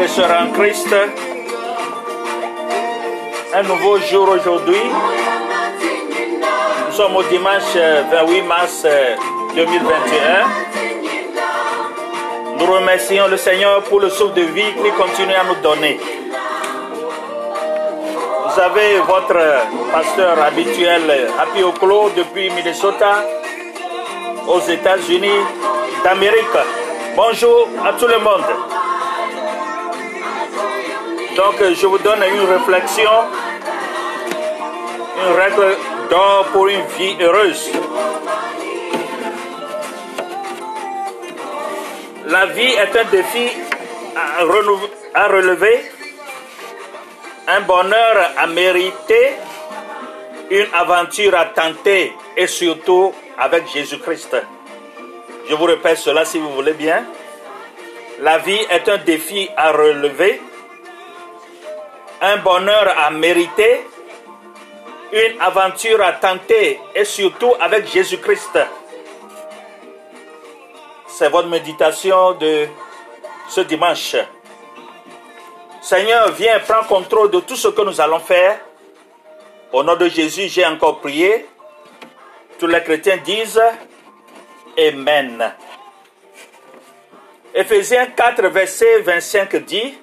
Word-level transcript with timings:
Euh, 0.00 0.06
frères 0.06 0.28
sœurs 0.28 0.42
en 0.42 0.52
Christ. 0.52 0.94
Un 3.54 3.62
nouveau 3.64 3.98
jour 3.98 4.28
aujourd'hui. 4.28 4.80
Nous 6.86 6.92
sommes 6.92 7.16
au 7.16 7.22
dimanche 7.24 7.74
euh, 7.76 8.02
28 8.10 8.42
mars 8.42 8.82
euh, 8.86 9.16
2021. 9.54 10.44
Nous 12.58 12.72
remercions 12.72 13.28
le 13.28 13.36
Seigneur 13.36 13.82
pour 13.84 14.00
le 14.00 14.08
souffle 14.08 14.34
de 14.34 14.42
vie 14.42 14.72
qu'il 14.82 14.92
continue 14.92 15.34
à 15.34 15.44
nous 15.44 15.60
donner. 15.62 16.00
Vous 18.46 18.60
avez 18.60 18.98
votre 19.06 19.38
pasteur 19.92 20.42
habituel 20.42 21.28
Happy 21.38 21.62
Oklo 21.62 22.10
depuis 22.16 22.50
Minnesota, 22.50 23.24
aux 24.48 24.60
États-Unis 24.60 25.40
d'Amérique. 26.04 26.56
Bonjour 27.16 27.68
à 27.84 27.92
tout 27.92 28.06
le 28.06 28.18
monde. 28.18 28.69
Donc, 31.40 31.56
je 31.72 31.86
vous 31.86 31.96
donne 31.96 32.22
une 32.22 32.46
réflexion, 32.54 33.10
une 35.16 35.32
règle 35.40 35.74
d'or 36.10 36.44
pour 36.52 36.68
une 36.68 36.84
vie 36.98 37.16
heureuse. 37.18 37.70
La 42.26 42.44
vie 42.44 42.74
est 42.74 42.94
un 42.94 43.04
défi 43.04 43.48
à, 44.14 44.42
à 45.14 45.28
relever, 45.28 45.90
un 47.48 47.60
bonheur 47.62 48.16
à 48.36 48.46
mériter, 48.46 49.32
une 50.50 50.66
aventure 50.74 51.34
à 51.36 51.46
tenter 51.46 52.12
et 52.36 52.48
surtout 52.48 53.14
avec 53.38 53.66
Jésus-Christ. 53.72 54.36
Je 55.48 55.54
vous 55.54 55.64
répète 55.64 55.96
cela 55.96 56.26
si 56.26 56.38
vous 56.38 56.52
voulez 56.52 56.74
bien. 56.74 57.02
La 58.20 58.36
vie 58.36 58.60
est 58.68 58.86
un 58.90 58.98
défi 58.98 59.48
à 59.56 59.72
relever, 59.72 60.42
un 62.20 62.36
bonheur 62.38 62.94
à 62.98 63.10
mériter, 63.10 63.86
une 65.12 65.40
aventure 65.40 66.02
à 66.02 66.12
tenter 66.12 66.78
et 66.94 67.04
surtout 67.04 67.54
avec 67.60 67.86
Jésus-Christ. 67.86 68.58
C'est 71.08 71.28
votre 71.28 71.48
méditation 71.48 72.32
de 72.32 72.66
ce 73.48 73.62
dimanche. 73.62 74.16
Seigneur, 75.82 76.32
viens 76.32 76.60
prendre 76.60 76.86
contrôle 76.86 77.30
de 77.30 77.40
tout 77.40 77.56
ce 77.56 77.68
que 77.68 77.82
nous 77.82 78.00
allons 78.00 78.20
faire. 78.20 78.60
Au 79.72 79.82
nom 79.82 79.96
de 79.96 80.08
Jésus, 80.08 80.48
j'ai 80.48 80.66
encore 80.66 81.00
prié. 81.00 81.46
Tous 82.58 82.66
les 82.66 82.82
chrétiens 82.82 83.16
disent 83.16 83.60
Amen. 84.78 85.52
Éphésiens 87.54 88.06
4, 88.06 88.46
verset 88.48 89.00
25 89.00 89.56
dit, 89.64 89.98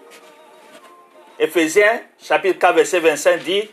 Éphésiens 1.40 2.02
chapitre 2.20 2.60
4, 2.60 2.76
verset 2.76 3.00
25 3.00 3.44
dit, 3.44 3.70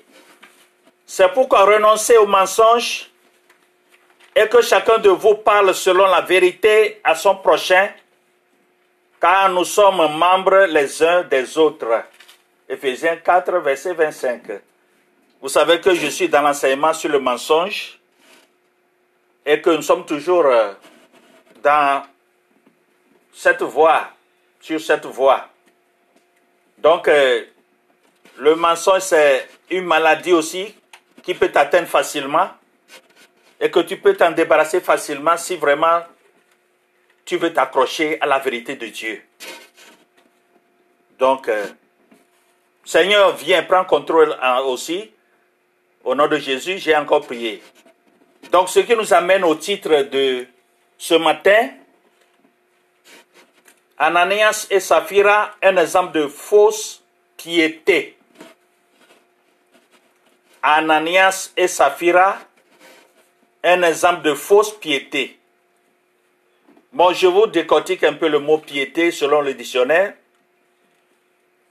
C'est 1.06 1.28
pourquoi 1.32 1.64
renoncez 1.64 2.16
au 2.18 2.26
mensonge 2.26 3.10
et 4.36 4.46
que 4.48 4.60
chacun 4.60 4.98
de 4.98 5.08
vous 5.08 5.36
parle 5.36 5.74
selon 5.74 6.06
la 6.06 6.20
vérité 6.20 7.00
à 7.04 7.14
son 7.14 7.36
prochain, 7.36 7.88
car 9.20 9.48
nous 9.48 9.64
sommes 9.64 10.18
membres 10.18 10.66
les 10.66 11.02
uns 11.02 11.22
des 11.22 11.56
autres. 11.56 12.04
Éphésiens 12.68 13.16
4, 13.16 13.58
verset 13.58 13.94
25. 13.94 14.42
Vous 15.40 15.48
savez 15.48 15.80
que 15.80 15.94
je 15.94 16.08
suis 16.08 16.28
dans 16.28 16.42
l'enseignement 16.42 16.92
sur 16.92 17.10
le 17.10 17.18
mensonge 17.18 17.98
et 19.46 19.60
que 19.60 19.70
nous 19.70 19.82
sommes 19.82 20.04
toujours 20.04 20.46
euh, 20.46 20.72
dans 21.62 22.02
cette 23.32 23.62
voie, 23.62 24.08
sur 24.60 24.80
cette 24.80 25.06
voie. 25.06 25.48
Donc, 26.78 27.08
euh, 27.08 27.44
le 28.38 28.54
mensonge, 28.56 29.02
c'est 29.02 29.48
une 29.70 29.84
maladie 29.84 30.32
aussi 30.32 30.74
qui 31.22 31.34
peut 31.34 31.50
t'atteindre 31.50 31.88
facilement 31.88 32.48
et 33.60 33.70
que 33.70 33.80
tu 33.80 33.96
peux 33.96 34.14
t'en 34.14 34.32
débarrasser 34.32 34.80
facilement 34.80 35.36
si 35.36 35.56
vraiment 35.56 36.00
tu 37.24 37.36
veux 37.36 37.52
t'accrocher 37.52 38.20
à 38.20 38.26
la 38.26 38.38
vérité 38.38 38.76
de 38.76 38.86
Dieu. 38.86 39.22
Donc, 41.18 41.48
euh, 41.48 41.66
Seigneur, 42.84 43.34
viens 43.36 43.62
prendre 43.62 43.86
contrôle 43.86 44.36
hein, 44.42 44.60
aussi. 44.60 45.10
Au 46.04 46.14
nom 46.14 46.28
de 46.28 46.36
Jésus, 46.36 46.78
j'ai 46.78 46.94
encore 46.94 47.22
prié. 47.22 47.62
Donc, 48.50 48.68
ce 48.68 48.80
qui 48.80 48.94
nous 48.94 49.14
amène 49.14 49.42
au 49.44 49.54
titre 49.54 50.02
de 50.02 50.46
ce 50.98 51.14
matin, 51.14 51.70
Ananias 53.96 54.66
et 54.70 54.80
Saphira, 54.80 55.52
un 55.62 55.76
exemple 55.78 56.12
de 56.12 56.26
fausse 56.26 57.02
piété. 57.36 58.18
Ananias 60.66 61.52
et 61.58 61.68
Saphira, 61.68 62.38
un 63.62 63.82
exemple 63.82 64.22
de 64.22 64.34
fausse 64.34 64.72
piété. 64.78 65.38
Bon, 66.92 67.12
je 67.12 67.26
vous 67.26 67.46
décortique 67.46 68.02
un 68.04 68.14
peu 68.14 68.28
le 68.28 68.38
mot 68.38 68.58
piété 68.58 69.10
selon 69.10 69.42
le 69.42 69.52
dictionnaire. 69.54 70.14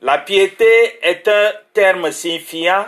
La 0.01 0.19
piété 0.19 0.99
est 1.01 1.27
un 1.27 1.51
terme 1.73 2.11
signifiant 2.11 2.85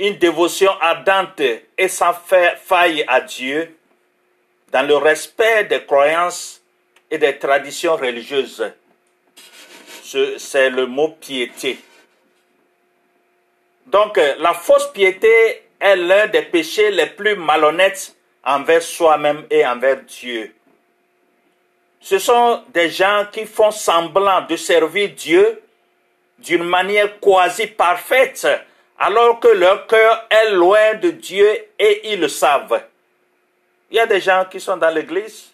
une 0.00 0.16
dévotion 0.16 0.70
ardente 0.80 1.42
et 1.76 1.88
sans 1.88 2.14
fa- 2.14 2.56
faille 2.56 3.04
à 3.06 3.20
Dieu 3.20 3.76
dans 4.72 4.86
le 4.86 4.96
respect 4.96 5.64
des 5.64 5.84
croyances 5.84 6.60
et 7.10 7.18
des 7.18 7.36
traditions 7.38 7.96
religieuses. 7.96 8.72
Ce- 10.02 10.38
C'est 10.38 10.70
le 10.70 10.86
mot 10.86 11.08
piété. 11.20 11.78
Donc, 13.90 14.18
euh, 14.18 14.34
la 14.38 14.52
fausse 14.52 14.92
piété 14.92 15.62
est 15.80 15.96
l'un 15.96 16.26
des 16.26 16.42
péchés 16.42 16.90
les 16.90 17.06
plus 17.06 17.36
malhonnêtes 17.36 18.14
envers 18.44 18.82
soi-même 18.82 19.44
et 19.50 19.66
envers 19.66 20.02
Dieu. 20.02 20.54
Ce 22.00 22.18
sont 22.18 22.62
des 22.74 22.90
gens 22.90 23.26
qui 23.32 23.46
font 23.46 23.70
semblant 23.70 24.42
de 24.42 24.56
servir 24.56 25.10
Dieu 25.16 25.62
d'une 26.38 26.64
manière 26.64 27.18
quasi 27.18 27.66
parfaite, 27.66 28.46
alors 28.98 29.40
que 29.40 29.48
leur 29.48 29.86
cœur 29.86 30.26
est 30.28 30.50
loin 30.50 30.94
de 30.94 31.10
Dieu 31.10 31.48
et 31.78 32.12
ils 32.12 32.20
le 32.20 32.28
savent. 32.28 32.82
Il 33.90 33.96
y 33.96 34.00
a 34.00 34.06
des 34.06 34.20
gens 34.20 34.44
qui 34.50 34.60
sont 34.60 34.76
dans 34.76 34.94
l'église, 34.94 35.50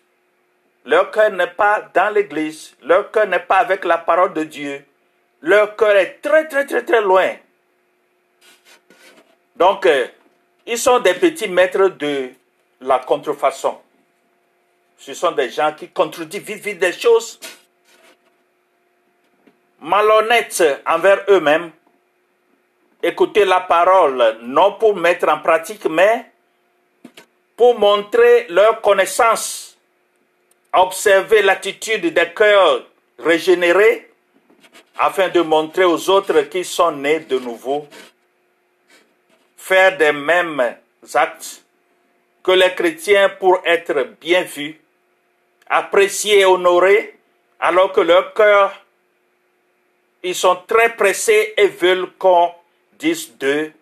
leur 0.85 1.13
cœur 1.13 1.31
n'est 1.31 1.47
pas 1.47 1.89
dans 1.95 2.13
l'église, 2.13 2.75
leur 2.83 3.13
cœur 3.13 3.29
n'est 3.29 3.39
pas 3.39 3.59
avec 3.59 3.85
la 3.85 3.99
parole 3.99 4.35
de 4.35 4.43
Dieu, 4.43 4.85
leur 5.41 5.77
cœur 5.77 5.97
est 5.97 6.21
très 6.21 6.49
très 6.49 6.67
très 6.67 6.83
très 6.83 7.01
loin. 7.01 7.31
Donc, 9.57 9.87
euh, 9.87 10.09
ils 10.67 10.79
sont 10.79 11.01
des 11.01 11.15
petits 11.15 11.49
maîtres 11.49 11.89
de 11.89 12.31
la 12.81 12.99
contrefaçon. 13.01 13.79
Ce 14.99 15.15
sont 15.15 15.33
des 15.33 15.51
gens 15.51 15.73
qui 15.73 15.89
contredisent 15.89 16.43
vite 16.43 16.63
vite 16.65 16.79
des 16.79 16.93
choses, 16.93 17.39
malhonnêtes 19.81 20.65
envers 20.87 21.25
eux-mêmes. 21.29 21.71
Écouter 23.03 23.45
la 23.45 23.61
parole, 23.61 24.39
non 24.43 24.73
pour 24.73 24.97
mettre 24.97 25.29
en 25.29 25.39
pratique, 25.39 25.85
mais 25.85 26.25
pour 27.55 27.79
montrer 27.79 28.47
leur 28.49 28.81
connaissance, 28.81 29.77
observer 30.73 31.43
l'attitude 31.43 32.13
des 32.13 32.33
cœurs 32.33 32.85
régénérés, 33.19 34.11
afin 34.99 35.29
de 35.29 35.41
montrer 35.43 35.85
aux 35.85 36.09
autres 36.09 36.41
qu'ils 36.43 36.65
sont 36.65 36.93
nés 36.93 37.21
de 37.21 37.39
nouveau, 37.39 37.87
faire 39.65 39.97
des 39.97 40.13
mêmes 40.13 40.77
actes 41.15 41.65
que 42.43 42.53
les 42.53 42.75
chrétiens 42.75 43.31
pour 43.31 43.63
être 43.65 44.09
bien 44.21 44.43
vus, 44.43 44.79
appréciés 45.67 46.41
et 46.41 46.45
honorés, 46.45 47.19
alors 47.59 47.91
que 47.91 48.03
leur 48.03 48.35
cœur, 48.35 48.85
ils 50.23 50.35
sont 50.35 50.57
très 50.67 50.95
pressés 50.95 51.55
et 51.57 51.69
veulent 51.69 52.13
qu'on 52.19 52.53
dise 52.99 53.35
d'eux 53.39 53.73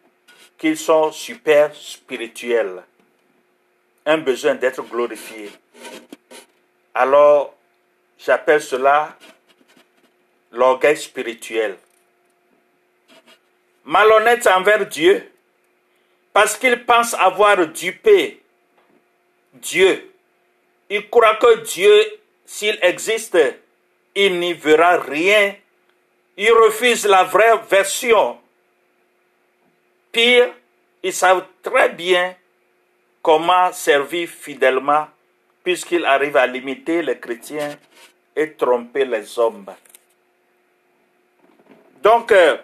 qu'ils 0.56 0.78
sont 0.78 1.10
super 1.10 1.74
spirituels. 1.74 2.84
Un 4.06 4.18
besoin 4.18 4.54
d'être 4.54 4.82
glorifiés. 4.84 5.50
Alors, 6.94 7.56
j'appelle 8.18 8.62
cela 8.62 9.16
l'orgueil 10.52 10.96
spirituel. 10.96 11.76
Malhonnête 13.84 14.46
envers 14.46 14.86
Dieu, 14.86 15.31
parce 16.32 16.56
qu'ils 16.56 16.84
pensent 16.84 17.14
avoir 17.14 17.66
dupé 17.66 18.42
Dieu. 19.54 20.12
Ils 20.88 21.08
croient 21.08 21.36
que 21.36 21.60
Dieu, 21.60 22.04
s'il 22.44 22.78
existe, 22.82 23.38
il 24.14 24.38
n'y 24.38 24.52
verra 24.52 24.98
rien. 24.98 25.54
Ils 26.36 26.52
refusent 26.52 27.06
la 27.06 27.24
vraie 27.24 27.58
version. 27.70 28.38
Pire, 30.10 30.52
ils 31.02 31.12
savent 31.12 31.46
très 31.62 31.90
bien 31.90 32.34
comment 33.22 33.72
servir 33.72 34.28
fidèlement 34.28 35.08
puisqu'ils 35.62 36.04
arrivent 36.04 36.36
à 36.36 36.46
limiter 36.46 37.02
les 37.02 37.18
chrétiens 37.18 37.76
et 38.34 38.52
tromper 38.52 39.04
les 39.04 39.38
hommes. 39.38 39.66
Donc, 42.02 42.32
euh, 42.32 42.56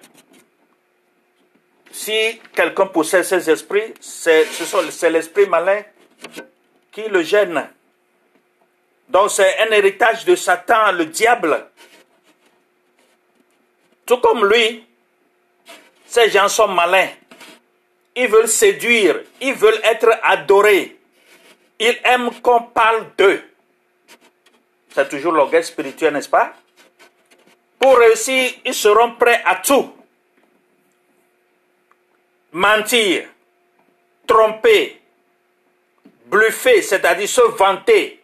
si 1.98 2.40
quelqu'un 2.54 2.86
possède 2.86 3.24
ces 3.24 3.50
esprits, 3.50 3.92
c'est 4.00 5.10
l'esprit 5.10 5.46
malin 5.46 5.82
qui 6.92 7.02
le 7.08 7.22
gêne. 7.22 7.68
Donc 9.08 9.32
c'est 9.32 9.58
un 9.58 9.72
héritage 9.72 10.24
de 10.24 10.36
Satan, 10.36 10.92
le 10.92 11.06
diable. 11.06 11.66
Tout 14.06 14.18
comme 14.18 14.46
lui, 14.46 14.86
ces 16.06 16.30
gens 16.30 16.48
sont 16.48 16.68
malins. 16.68 17.10
Ils 18.14 18.28
veulent 18.28 18.46
séduire, 18.46 19.20
ils 19.40 19.54
veulent 19.54 19.80
être 19.82 20.20
adorés. 20.22 20.96
Ils 21.80 21.98
aiment 22.04 22.30
qu'on 22.40 22.62
parle 22.62 23.06
d'eux. 23.16 23.42
C'est 24.94 25.08
toujours 25.08 25.32
l'orgueil 25.32 25.64
spirituel, 25.64 26.12
n'est-ce 26.12 26.28
pas? 26.28 26.52
Pour 27.78 27.98
réussir, 27.98 28.52
ils 28.64 28.74
seront 28.74 29.16
prêts 29.16 29.42
à 29.44 29.56
tout. 29.56 29.92
Mentir, 32.58 33.28
tromper, 34.26 35.00
bluffer, 36.26 36.82
c'est-à-dire 36.82 37.28
se 37.28 37.40
vanter. 37.40 38.20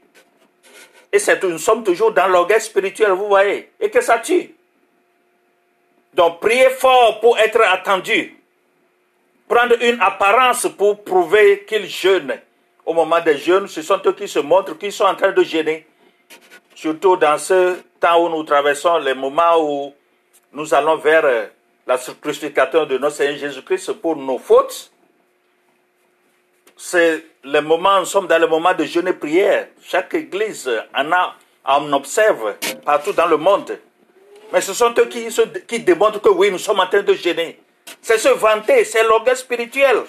Et 1.13 1.19
nous 1.45 1.59
sommes 1.59 1.85
toujours 1.85 2.11
dans 2.11 2.27
l'orgueil 2.27 2.61
spirituel, 2.61 3.13
vous 3.13 3.29
voyez, 3.29 3.71
et 3.79 3.91
que 3.91 4.01
ça 4.01 4.19
tue. 4.19 4.53
Donc, 6.15 6.41
priez 6.41 6.71
fort 6.71 7.21
pour 7.21 7.39
être 7.39 7.61
attendu. 7.61 8.37
Prendre 9.49 9.81
une 9.81 10.01
apparence 10.01 10.67
pour 10.77 11.05
prouver 11.05 11.65
qu'ils 11.65 11.87
jeûnent. 11.89 12.41
Au 12.85 12.93
moment 12.93 13.21
des 13.21 13.39
jeûnes, 13.39 13.69
ce 13.69 13.83
sont 13.83 14.03
eux 14.05 14.15
qui 14.15 14.27
se 14.27 14.41
montrent 14.41 14.77
qu'ils 14.77 14.93
sont 14.93 15.05
en 15.05 15.15
train 15.15 15.31
de 15.31 15.45
gêner. 15.45 15.87
Surtout 16.75 17.17
dans 17.17 17.39
ce 17.39 17.77
temps 18.01 18.21
où 18.21 18.29
nous 18.31 18.43
traversons, 18.43 18.99
les 18.99 19.15
moments 19.15 19.61
où 19.61 19.95
nous 20.53 20.75
allons 20.75 20.97
vers 20.97 21.51
la 21.87 21.99
crucifixion 21.99 22.87
de 22.87 22.99
notre 22.99 23.17
Seigneur 23.17 23.39
Jésus-Christ 23.39 23.93
pour 23.95 24.17
nos 24.17 24.39
fautes 24.39 24.91
c'est 26.77 27.25
le 27.45 27.61
moment, 27.61 28.01
nous 28.01 28.07
sommes 28.07 28.27
dans 28.27 28.41
le 28.41 28.47
moment 28.47 28.75
de 28.75 28.85
jeûne 28.85 29.13
prière. 29.13 29.69
Chaque 29.83 30.15
église 30.15 30.71
en 30.95 31.13
a, 31.13 31.37
en 31.65 31.93
observe 31.93 32.57
partout 32.85 33.13
dans 33.13 33.27
le 33.27 33.37
monde. 33.37 33.79
Mais 34.53 34.61
ce 34.61 34.75
sont 34.75 34.93
eux 34.99 35.07
qui, 35.07 35.29
qui 35.67 35.81
démontrent 35.81 36.21
que 36.21 36.29
oui, 36.29 36.51
nous 36.51 36.59
sommes 36.59 36.81
en 36.81 36.87
train 36.87 37.03
de 37.03 37.15
jeûner. 37.15 37.61
C'est 38.01 38.19
se 38.19 38.29
vanter, 38.29 38.85
c'est 38.85 39.03
l'orgueil 39.03 39.37
spirituel. 39.37 40.03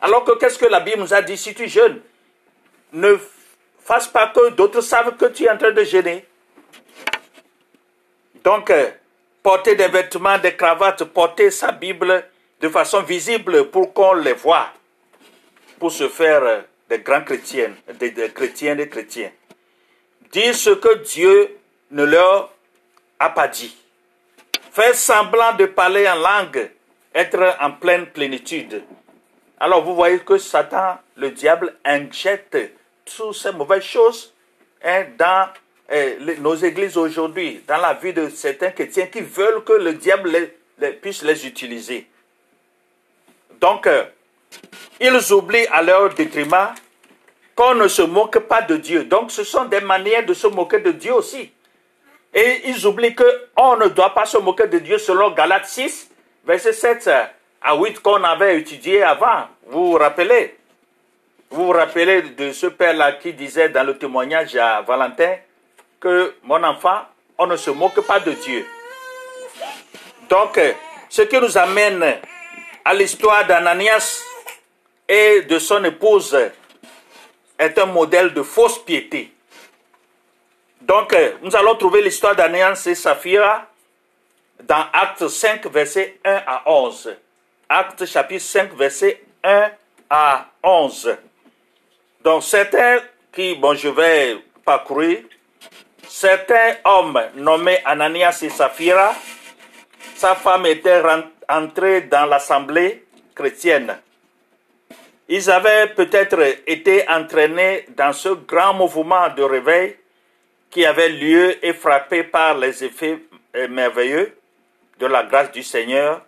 Alors 0.00 0.24
que 0.24 0.32
qu'est-ce 0.38 0.58
que 0.58 0.66
la 0.66 0.80
Bible 0.80 1.00
nous 1.00 1.14
a 1.14 1.22
dit? 1.22 1.36
Si 1.36 1.54
tu 1.54 1.68
jeûnes, 1.68 2.00
ne 2.92 3.16
fasse 3.80 4.08
pas 4.08 4.28
que 4.28 4.50
d'autres 4.50 4.80
savent 4.80 5.16
que 5.16 5.26
tu 5.26 5.44
es 5.44 5.50
en 5.50 5.58
train 5.58 5.72
de 5.72 5.84
jeûner. 5.84 6.24
Donc, 8.44 8.70
euh, 8.70 8.90
porter 9.44 9.76
des 9.76 9.88
vêtements, 9.88 10.38
des 10.38 10.56
cravates, 10.56 11.04
porter 11.04 11.50
sa 11.50 11.70
Bible 11.70 12.24
de 12.60 12.68
façon 12.70 13.02
visible 13.02 13.66
pour 13.70 13.92
qu'on 13.92 14.14
les 14.14 14.32
voit 14.32 14.70
pour 15.78 15.92
se 15.92 16.08
faire 16.08 16.64
des 16.88 17.00
grands 17.00 17.22
chrétiens, 17.22 17.74
des, 18.00 18.12
chrétiens, 18.32 18.74
des 18.74 18.88
chrétiens. 18.88 19.30
Dire 20.32 20.54
ce 20.54 20.70
que 20.70 20.94
Dieu 21.02 21.58
ne 21.90 22.04
leur 22.04 22.52
a 23.18 23.30
pas 23.30 23.48
dit. 23.48 23.76
Faire 24.72 24.94
semblant 24.94 25.54
de 25.54 25.66
parler 25.66 26.08
en 26.08 26.14
langue, 26.14 26.70
être 27.14 27.56
en 27.60 27.72
pleine 27.72 28.06
plénitude. 28.06 28.82
Alors 29.60 29.84
vous 29.84 29.94
voyez 29.94 30.20
que 30.20 30.38
Satan, 30.38 30.98
le 31.16 31.30
diable, 31.32 31.76
injecte 31.84 32.56
toutes 33.04 33.34
ces 33.34 33.52
mauvaises 33.52 33.82
choses 33.82 34.32
hein, 34.82 35.04
dans 35.18 35.50
eh, 35.90 36.16
nos 36.40 36.54
églises 36.54 36.96
aujourd'hui, 36.96 37.62
dans 37.66 37.78
la 37.78 37.94
vie 37.94 38.12
de 38.12 38.28
certains 38.28 38.70
chrétiens 38.70 39.06
qui 39.06 39.20
veulent 39.20 39.62
que 39.64 39.72
le 39.74 39.94
diable 39.94 40.50
puisse 41.02 41.22
les 41.22 41.46
utiliser. 41.46 42.06
Donc, 43.60 43.86
euh, 43.86 44.04
ils 45.00 45.32
oublient 45.32 45.66
à 45.72 45.82
leur 45.82 46.14
détriment 46.14 46.74
qu'on 47.54 47.74
ne 47.74 47.88
se 47.88 48.02
moque 48.02 48.38
pas 48.40 48.62
de 48.62 48.76
Dieu. 48.76 49.04
Donc 49.04 49.30
ce 49.30 49.44
sont 49.44 49.64
des 49.66 49.80
manières 49.80 50.26
de 50.26 50.34
se 50.34 50.46
moquer 50.46 50.80
de 50.80 50.92
Dieu 50.92 51.12
aussi. 51.14 51.52
Et 52.32 52.62
ils 52.68 52.86
oublient 52.86 53.14
qu'on 53.14 53.76
ne 53.76 53.88
doit 53.88 54.12
pas 54.12 54.26
se 54.26 54.38
moquer 54.38 54.66
de 54.66 54.78
Dieu 54.78 54.98
selon 54.98 55.30
Galates 55.30 55.66
6, 55.66 56.10
verset 56.44 56.72
7 56.72 57.10
à 57.62 57.76
8 57.76 58.00
qu'on 58.00 58.22
avait 58.24 58.58
étudié 58.58 59.02
avant. 59.02 59.48
Vous 59.66 59.92
vous 59.92 59.98
rappelez? 59.98 60.56
Vous 61.50 61.66
vous 61.66 61.72
rappelez 61.72 62.22
de 62.22 62.52
ce 62.52 62.66
père-là 62.66 63.12
qui 63.12 63.32
disait 63.32 63.68
dans 63.68 63.84
le 63.84 63.96
témoignage 63.96 64.56
à 64.56 64.82
Valentin 64.82 65.36
mon 66.42 66.62
enfant, 66.62 67.02
on 67.38 67.46
ne 67.46 67.56
se 67.56 67.70
moque 67.70 68.00
pas 68.06 68.20
de 68.20 68.32
Dieu. 68.32 68.66
Donc, 70.28 70.60
ce 71.08 71.22
qui 71.22 71.38
nous 71.38 71.56
amène 71.58 72.20
à 72.84 72.94
l'histoire 72.94 73.46
d'Ananias 73.46 74.22
et 75.08 75.42
de 75.42 75.58
son 75.58 75.82
épouse 75.84 76.36
est 77.58 77.78
un 77.78 77.86
modèle 77.86 78.32
de 78.32 78.42
fausse 78.42 78.78
piété. 78.84 79.32
Donc, 80.80 81.16
nous 81.42 81.56
allons 81.56 81.76
trouver 81.76 82.02
l'histoire 82.02 82.36
d'Anéas 82.36 82.86
et 82.86 82.94
Saphira 82.94 83.66
dans 84.62 84.84
Acte 84.92 85.28
5, 85.28 85.66
verset 85.66 86.18
1 86.24 86.42
à 86.46 86.62
11. 86.66 87.16
Acte 87.68 88.04
chapitre 88.04 88.44
5, 88.44 88.74
verset 88.74 89.22
1 89.42 89.70
à 90.10 90.46
11. 90.62 91.16
Donc, 92.22 92.42
certains 92.42 92.98
qui, 93.32 93.54
bon, 93.54 93.74
je 93.74 93.88
vais 93.88 94.36
parcourir, 94.64 95.22
certains 96.08 96.76
hommes 96.84 97.20
nommés 97.36 97.78
Ananias 97.84 98.40
et 98.42 98.50
Saphira, 98.50 99.14
sa 100.14 100.34
femme 100.34 100.66
était 100.66 101.02
entrée 101.48 102.02
dans 102.02 102.26
l'assemblée 102.26 103.04
chrétienne. 103.34 103.98
Ils 105.28 105.50
avaient 105.50 105.88
peut-être 105.88 106.40
été 106.66 107.08
entraînés 107.08 107.86
dans 107.96 108.12
ce 108.12 108.28
grand 108.28 108.74
mouvement 108.74 109.28
de 109.30 109.42
réveil 109.42 109.96
qui 110.70 110.84
avait 110.84 111.08
lieu 111.08 111.64
et 111.64 111.72
frappé 111.72 112.24
par 112.24 112.58
les 112.58 112.84
effets 112.84 113.20
merveilleux 113.70 114.36
de 114.98 115.06
la 115.06 115.22
grâce 115.24 115.50
du 115.52 115.62
Seigneur, 115.62 116.20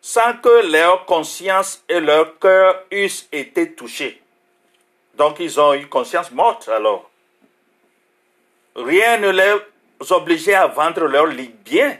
sans 0.00 0.34
que 0.42 0.70
leur 0.70 1.04
conscience 1.04 1.84
et 1.88 2.00
leur 2.00 2.38
cœur 2.38 2.82
eussent 2.90 3.28
été 3.30 3.72
touchés. 3.72 4.20
Donc 5.14 5.38
ils 5.38 5.60
ont 5.60 5.74
eu 5.74 5.86
conscience 5.86 6.30
morte 6.32 6.68
alors. 6.68 7.11
Rien 8.74 9.18
ne 9.18 9.30
les 9.30 10.12
obligeait 10.12 10.54
à 10.54 10.66
vendre 10.66 11.06
leur 11.06 11.26
lit 11.26 11.54
bien, 11.64 11.98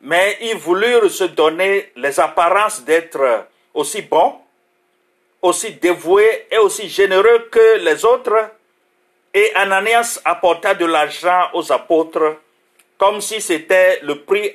mais 0.00 0.38
ils 0.40 0.56
voulurent 0.56 1.10
se 1.10 1.24
donner 1.24 1.92
les 1.96 2.18
apparences 2.20 2.84
d'être 2.84 3.46
aussi 3.74 4.02
bons 4.02 4.40
aussi 5.46 5.72
dévoué 5.74 6.46
et 6.50 6.58
aussi 6.58 6.88
généreux 6.88 7.48
que 7.50 7.78
les 7.78 8.04
autres, 8.04 8.50
et 9.32 9.54
Ananias 9.54 10.20
apporta 10.24 10.74
de 10.74 10.86
l'argent 10.86 11.50
aux 11.52 11.70
apôtres 11.72 12.36
comme 12.98 13.20
si 13.20 13.40
c'était 13.40 14.00
le 14.02 14.20
prix 14.20 14.52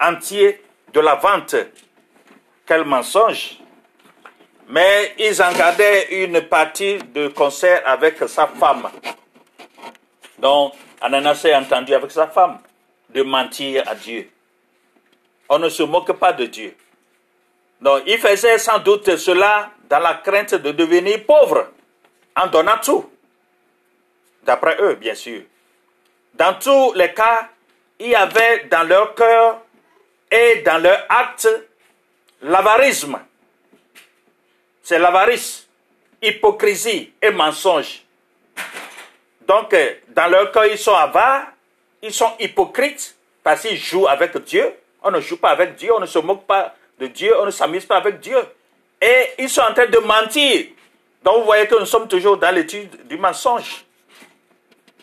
entier 0.00 0.62
de 0.92 1.00
la 1.00 1.14
vente. 1.14 1.54
Quel 2.66 2.84
mensonge 2.84 3.58
Mais 4.68 5.14
ils 5.18 5.40
en 5.40 5.52
gardaient 5.52 6.24
une 6.24 6.40
partie 6.42 6.98
de 6.98 7.28
concert 7.28 7.82
avec 7.86 8.18
sa 8.26 8.48
femme. 8.48 8.88
Donc, 10.38 10.74
Ananias 11.00 11.44
a 11.44 11.58
entendu 11.58 11.94
avec 11.94 12.10
sa 12.10 12.26
femme 12.26 12.58
de 13.10 13.22
mentir 13.22 13.84
à 13.86 13.94
Dieu. 13.94 14.30
On 15.48 15.58
ne 15.58 15.68
se 15.68 15.82
moque 15.82 16.12
pas 16.12 16.32
de 16.32 16.46
Dieu. 16.46 16.76
Donc, 17.80 18.02
il 18.06 18.18
faisait 18.18 18.58
sans 18.58 18.78
doute 18.78 19.16
cela 19.16 19.70
dans 19.88 19.98
la 19.98 20.14
crainte 20.14 20.54
de 20.54 20.72
devenir 20.72 21.24
pauvre 21.24 21.68
en 22.36 22.46
donnant 22.46 22.78
tout. 22.82 23.10
D'après 24.42 24.76
eux, 24.80 24.94
bien 24.94 25.14
sûr. 25.14 25.42
Dans 26.34 26.54
tous 26.58 26.92
les 26.94 27.12
cas, 27.12 27.48
il 27.98 28.08
y 28.08 28.14
avait 28.14 28.64
dans 28.70 28.82
leur 28.82 29.14
cœur 29.14 29.60
et 30.30 30.62
dans 30.62 30.82
leur 30.82 31.06
acte 31.08 31.48
l'avarisme. 32.42 33.18
C'est 34.82 34.98
l'avarice, 34.98 35.68
hypocrisie 36.20 37.12
et 37.22 37.30
mensonge. 37.30 38.03
Donc, 39.46 39.76
dans 40.08 40.26
leur 40.28 40.50
cœur, 40.52 40.66
ils 40.66 40.78
sont 40.78 40.94
avares, 40.94 41.46
ils 42.02 42.12
sont 42.12 42.32
hypocrites 42.38 43.16
parce 43.42 43.62
qu'ils 43.62 43.76
jouent 43.76 44.08
avec 44.08 44.36
Dieu. 44.44 44.72
On 45.02 45.10
ne 45.10 45.20
joue 45.20 45.36
pas 45.36 45.50
avec 45.50 45.76
Dieu, 45.76 45.92
on 45.94 46.00
ne 46.00 46.06
se 46.06 46.18
moque 46.18 46.46
pas 46.46 46.74
de 46.98 47.06
Dieu, 47.06 47.38
on 47.38 47.46
ne 47.46 47.50
s'amuse 47.50 47.84
pas 47.84 47.96
avec 47.96 48.20
Dieu. 48.20 48.38
Et 49.00 49.32
ils 49.38 49.50
sont 49.50 49.60
en 49.60 49.74
train 49.74 49.86
de 49.86 49.98
mentir. 49.98 50.66
Donc 51.22 51.38
vous 51.38 51.44
voyez 51.44 51.66
que 51.66 51.78
nous 51.78 51.86
sommes 51.86 52.08
toujours 52.08 52.36
dans 52.36 52.54
l'étude 52.54 53.06
du 53.06 53.16
mensonge. 53.18 53.84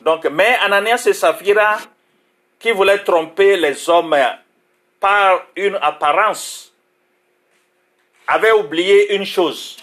Donc, 0.01 0.25
mais 0.25 0.57
Ananias 0.61 1.03
et 1.05 1.13
Saphira, 1.13 1.77
qui 2.59 2.71
voulaient 2.71 3.03
tromper 3.03 3.57
les 3.57 3.89
hommes 3.89 4.15
par 4.99 5.45
une 5.55 5.77
apparence, 5.81 6.73
avaient 8.27 8.51
oublié 8.51 9.15
une 9.15 9.25
chose. 9.25 9.77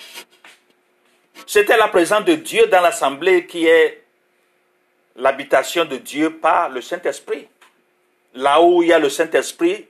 C'était 1.47 1.77
la 1.77 1.89
présence 1.89 2.25
de 2.25 2.35
Dieu 2.35 2.67
dans 2.67 2.81
l'assemblée 2.81 3.47
qui 3.47 3.67
est 3.67 4.03
l'habitation 5.19 5.85
de 5.85 5.97
Dieu 5.97 6.39
par 6.39 6.71
le 6.71 6.81
Saint-Esprit. 6.81 7.47
Là 8.35 8.63
où 8.63 8.83
il 8.83 8.89
y 8.89 8.93
a 8.93 8.99
le 8.99 9.11
Saint-Esprit, 9.11 9.87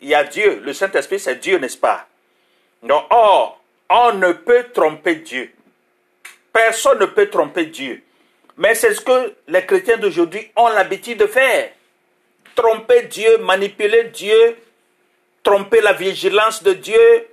il 0.00 0.08
y 0.08 0.14
a 0.14 0.24
Dieu. 0.24 0.60
Le 0.62 0.72
Saint-Esprit, 0.72 1.18
c'est 1.18 1.36
Dieu, 1.36 1.58
n'est-ce 1.58 1.78
pas? 1.78 2.06
Donc, 2.82 3.04
or, 3.10 3.60
on 3.88 4.12
ne 4.12 4.32
peut 4.32 4.66
tromper 4.72 5.16
Dieu. 5.16 5.50
Personne 6.52 7.00
ne 7.00 7.06
peut 7.06 7.28
tromper 7.28 7.66
Dieu. 7.66 8.02
Mais 8.58 8.74
c'est 8.74 8.94
ce 8.94 9.00
que 9.00 9.34
les 9.48 9.64
chrétiens 9.66 9.96
d'aujourd'hui 9.96 10.50
ont 10.56 10.68
l'habitude 10.68 11.18
de 11.18 11.26
faire. 11.26 11.70
Tromper 12.54 13.02
Dieu, 13.02 13.38
manipuler 13.38 14.04
Dieu, 14.04 14.56
tromper 15.42 15.80
la 15.80 15.92
vigilance 15.92 16.62
de 16.62 16.72
Dieu, 16.72 17.28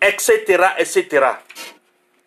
etc., 0.00 0.64
etc. 0.78 1.26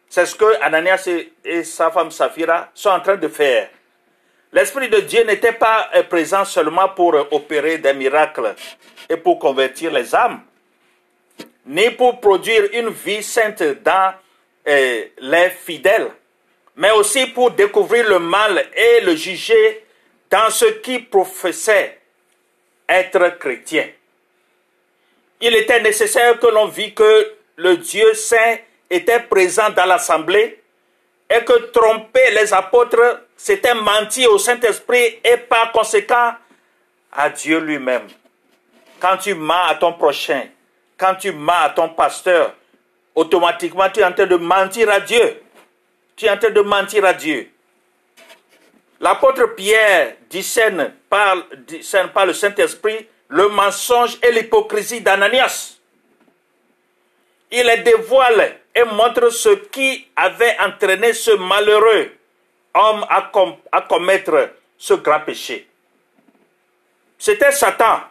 C'est 0.09 0.25
ce 0.25 0.35
que 0.35 0.61
Ananias 0.61 1.07
et 1.45 1.63
sa 1.63 1.91
femme 1.91 2.11
Saphira 2.11 2.69
sont 2.73 2.89
en 2.89 2.99
train 2.99 3.15
de 3.15 3.27
faire. 3.27 3.69
L'Esprit 4.51 4.89
de 4.89 5.01
Dieu 5.01 5.23
n'était 5.25 5.53
pas 5.53 5.89
euh, 5.95 6.03
présent 6.03 6.43
seulement 6.43 6.89
pour 6.89 7.13
euh, 7.13 7.23
opérer 7.31 7.77
des 7.77 7.93
miracles 7.93 8.55
et 9.07 9.17
pour 9.17 9.37
convertir 9.37 9.91
les 9.91 10.15
âmes, 10.15 10.41
ni 11.67 11.91
pour 11.91 12.19
produire 12.19 12.67
une 12.73 12.89
vie 12.89 13.21
sainte 13.21 13.61
dans 13.83 14.13
euh, 14.67 15.05
les 15.19 15.49
fidèles, 15.51 16.09
mais 16.75 16.91
aussi 16.91 17.27
pour 17.27 17.51
découvrir 17.51 18.09
le 18.09 18.17
mal 18.17 18.65
et 18.75 19.01
le 19.01 19.15
juger 19.15 19.85
dans 20.31 20.49
ceux 20.49 20.71
qui 20.79 20.99
professaient 20.99 21.99
être 22.87 23.37
chrétiens. 23.37 23.87
Il 25.41 25.55
était 25.55 25.81
nécessaire 25.81 26.39
que 26.39 26.47
l'on 26.47 26.67
vit 26.67 26.93
que 26.95 27.33
le 27.55 27.77
Dieu 27.77 28.13
saint 28.15 28.57
était 28.89 29.19
présent 29.19 29.69
dans 29.69 29.85
l'assemblée 29.85 30.58
et 31.29 31.43
que 31.43 31.53
tromper 31.71 32.31
les 32.31 32.53
apôtres, 32.53 33.21
c'était 33.37 33.75
mentir 33.75 34.31
au 34.31 34.37
Saint-Esprit 34.37 35.19
et 35.23 35.37
par 35.37 35.71
conséquent 35.71 36.33
à 37.11 37.29
Dieu 37.29 37.59
lui-même. 37.59 38.07
Quand 38.99 39.17
tu 39.17 39.33
mens 39.33 39.67
à 39.67 39.75
ton 39.75 39.93
prochain, 39.93 40.47
quand 40.97 41.15
tu 41.15 41.31
mens 41.31 41.61
à 41.63 41.69
ton 41.69 41.89
pasteur, 41.89 42.53
automatiquement 43.15 43.89
tu 43.89 43.99
es 43.99 44.03
en 44.03 44.11
train 44.11 44.25
de 44.25 44.35
mentir 44.35 44.89
à 44.89 44.99
Dieu. 44.99 45.41
Tu 46.15 46.25
es 46.25 46.29
en 46.29 46.37
train 46.37 46.49
de 46.49 46.61
mentir 46.61 47.05
à 47.05 47.13
Dieu. 47.13 47.49
L'apôtre 48.99 49.55
Pierre 49.55 50.15
discerne 50.29 50.93
par, 51.09 51.37
discerne 51.65 52.09
par 52.09 52.25
le 52.25 52.33
Saint-Esprit 52.33 53.07
le 53.29 53.47
mensonge 53.47 54.17
et 54.23 54.31
l'hypocrisie 54.31 55.01
d'Ananias. 55.01 55.77
Il 57.51 57.65
les 57.65 57.77
dévoile 57.77 58.58
et 58.75 58.83
montre 58.83 59.29
ce 59.29 59.49
qui 59.49 60.07
avait 60.15 60.55
entraîné 60.59 61.13
ce 61.13 61.31
malheureux 61.31 62.11
homme 62.73 63.05
à, 63.09 63.31
commettre 63.81 64.51
ce 64.77 64.93
grand 64.93 65.19
péché. 65.21 65.67
C'était 67.17 67.51
Satan, 67.51 68.01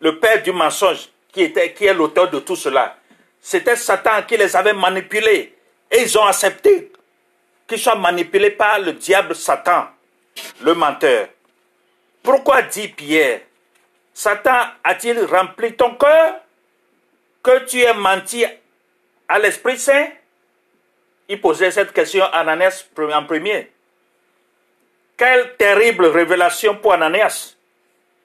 le 0.00 0.18
père 0.18 0.42
du 0.42 0.52
mensonge, 0.52 1.08
qui, 1.32 1.42
était, 1.42 1.72
qui 1.72 1.84
est 1.84 1.94
l'auteur 1.94 2.30
de 2.30 2.40
tout 2.40 2.56
cela. 2.56 2.96
C'était 3.40 3.76
Satan 3.76 4.22
qui 4.26 4.36
les 4.36 4.56
avait 4.56 4.72
manipulés. 4.72 5.54
Et 5.90 6.02
ils 6.02 6.18
ont 6.18 6.26
accepté 6.26 6.92
qu'ils 7.66 7.78
soient 7.78 7.94
manipulés 7.94 8.50
par 8.50 8.78
le 8.80 8.94
diable 8.94 9.34
Satan, 9.34 9.86
le 10.62 10.74
menteur. 10.74 11.28
Pourquoi 12.22 12.62
dit 12.62 12.88
Pierre 12.88 13.40
Satan 14.12 14.58
a-t-il 14.82 15.24
rempli 15.24 15.74
ton 15.74 15.94
cœur? 15.94 16.40
Que 17.42 17.64
tu 17.66 17.80
aies 17.80 17.94
menti 17.94 18.44
à 19.28 19.38
l'Esprit 19.38 19.78
Saint 19.78 20.08
Il 21.28 21.40
posait 21.40 21.70
cette 21.70 21.92
question 21.92 22.24
à 22.24 22.38
Ananias 22.38 22.86
en 22.96 23.24
premier. 23.24 23.70
Quelle 25.16 25.56
terrible 25.56 26.06
révélation 26.06 26.76
pour 26.76 26.92
Ananias. 26.92 27.56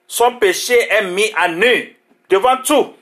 Son 0.06 0.36
péché 0.36 0.78
est 0.90 1.04
mis 1.04 1.30
à 1.36 1.48
nu 1.48 1.96
devant 2.28 2.56
tout. 2.58 2.94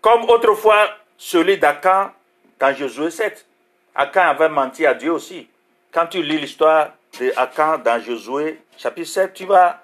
Comme 0.00 0.24
autrefois 0.30 0.88
celui 1.18 1.58
d'Akan 1.58 2.12
dans 2.58 2.74
Josué 2.74 3.10
7. 3.10 3.46
Akan 3.94 4.28
avait 4.28 4.48
menti 4.48 4.84
à 4.86 4.94
Dieu 4.94 5.12
aussi. 5.12 5.48
Quand 5.90 6.06
tu 6.06 6.22
lis 6.22 6.38
l'histoire 6.38 6.92
d'Akan 7.18 7.78
dans 7.78 8.00
Josué 8.00 8.60
chapitre 8.76 9.08
7, 9.08 9.32
tu 9.32 9.46
vas, 9.46 9.82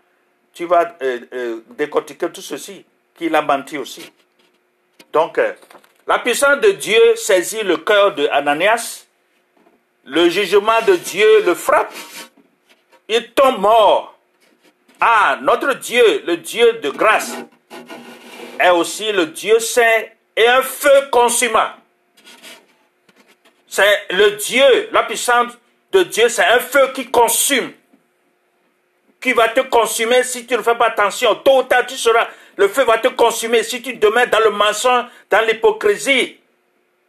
tu 0.52 0.66
vas 0.66 0.94
euh, 1.02 1.20
euh, 1.32 1.60
décortiquer 1.70 2.30
tout 2.30 2.42
ceci, 2.42 2.84
qu'il 3.14 3.34
a 3.34 3.40
menti 3.42 3.78
aussi. 3.78 4.12
Donc, 5.12 5.38
euh, 5.38 5.54
la 6.06 6.18
puissance 6.18 6.60
de 6.60 6.72
Dieu 6.72 7.16
saisit 7.16 7.62
le 7.62 7.76
cœur 7.76 8.14
de 8.14 8.26
Ananias. 8.28 9.06
Le 10.04 10.28
jugement 10.28 10.82
de 10.86 10.96
Dieu 10.96 11.42
le 11.44 11.54
frappe. 11.54 11.92
Il 13.08 13.30
tombe 13.32 13.60
mort. 13.60 14.18
Ah, 15.00 15.38
notre 15.42 15.74
Dieu, 15.74 16.22
le 16.26 16.36
Dieu 16.36 16.74
de 16.74 16.90
grâce, 16.90 17.36
est 18.58 18.70
aussi 18.70 19.10
le 19.12 19.26
Dieu 19.26 19.58
saint 19.58 20.02
et 20.36 20.46
un 20.46 20.62
feu 20.62 21.08
consumant. 21.10 21.70
C'est 23.68 24.06
le 24.10 24.32
Dieu, 24.32 24.88
la 24.92 25.02
puissance 25.04 25.52
de 25.92 26.02
Dieu, 26.04 26.28
c'est 26.28 26.44
un 26.44 26.58
feu 26.58 26.90
qui 26.94 27.10
consume, 27.10 27.72
qui 29.20 29.32
va 29.32 29.48
te 29.48 29.60
consumer 29.60 30.22
si 30.24 30.46
tu 30.46 30.54
ne 30.56 30.62
fais 30.62 30.74
pas 30.74 30.88
attention. 30.88 31.34
Tôt 31.36 31.60
ou 31.60 31.62
tard, 31.62 31.86
tu 31.86 31.96
seras 31.96 32.28
le 32.56 32.68
feu 32.68 32.84
va 32.84 32.98
te 32.98 33.08
consumer 33.08 33.62
si 33.62 33.82
tu 33.82 33.94
demeures 33.94 34.28
dans 34.28 34.40
le 34.40 34.50
mensonge, 34.50 35.06
dans 35.30 35.44
l'hypocrisie 35.46 36.38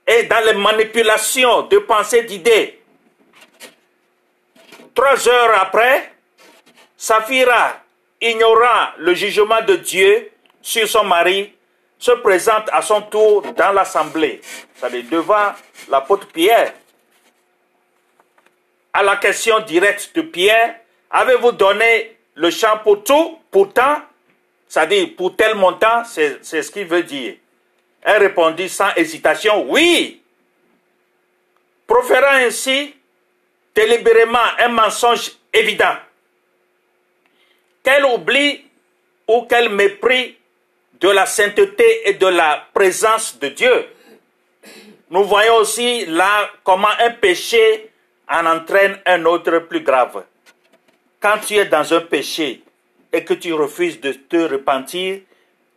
et 0.07 0.23
dans 0.23 0.45
les 0.45 0.53
manipulations 0.53 1.63
de 1.63 1.77
pensées, 1.79 2.23
d'idées. 2.23 2.81
Trois 4.95 5.27
heures 5.27 5.61
après, 5.61 6.13
Saphira, 6.97 7.81
ignorant 8.21 8.91
le 8.97 9.13
jugement 9.13 9.61
de 9.61 9.75
Dieu 9.75 10.31
sur 10.61 10.87
son 10.87 11.03
mari, 11.03 11.53
se 11.97 12.11
présente 12.11 12.69
à 12.71 12.81
son 12.81 13.01
tour 13.01 13.41
dans 13.53 13.71
l'assemblée, 13.71 14.41
c'est-à-dire 14.75 15.05
devant 15.09 15.53
l'apôtre 15.89 16.27
Pierre. 16.27 16.73
À 18.93 19.03
la 19.03 19.15
question 19.17 19.59
directe 19.61 20.11
de 20.15 20.21
Pierre, 20.21 20.75
avez-vous 21.09 21.53
donné 21.53 22.17
le 22.35 22.49
champ 22.49 22.77
pour 22.83 23.03
tout? 23.03 23.39
Pourtant, 23.49 24.01
c'est-à-dire, 24.73 25.09
pour 25.15 25.35
tel 25.35 25.53
montant, 25.53 26.03
c'est 26.03 26.41
ce 26.43 26.71
qu'il 26.71 26.87
veut 26.87 27.03
dire. 27.03 27.35
Elle 28.01 28.23
répondit 28.23 28.67
sans 28.67 28.91
hésitation, 28.95 29.69
oui. 29.69 30.19
Proférant 31.85 32.43
ainsi 32.43 32.95
délibérément 33.75 34.39
un 34.57 34.69
mensonge 34.69 35.33
évident. 35.53 35.95
Quel 37.83 38.03
oubli 38.03 38.65
ou 39.27 39.43
quel 39.43 39.69
mépris 39.69 40.39
de 40.93 41.09
la 41.09 41.27
sainteté 41.27 42.09
et 42.09 42.13
de 42.13 42.25
la 42.25 42.65
présence 42.73 43.37
de 43.37 43.49
Dieu. 43.49 43.85
Nous 45.11 45.23
voyons 45.23 45.57
aussi 45.57 46.07
là 46.07 46.49
comment 46.63 46.89
un 46.99 47.11
péché 47.11 47.91
en 48.27 48.47
entraîne 48.47 48.99
un 49.05 49.23
autre 49.25 49.59
plus 49.59 49.81
grave. 49.81 50.23
Quand 51.19 51.37
tu 51.45 51.57
es 51.57 51.65
dans 51.65 51.93
un 51.93 52.01
péché, 52.01 52.63
et 53.13 53.23
que 53.23 53.35
tu 53.35 53.53
refuses 53.53 54.01
de 54.01 54.11
te 54.11 54.37
repentir, 54.51 55.21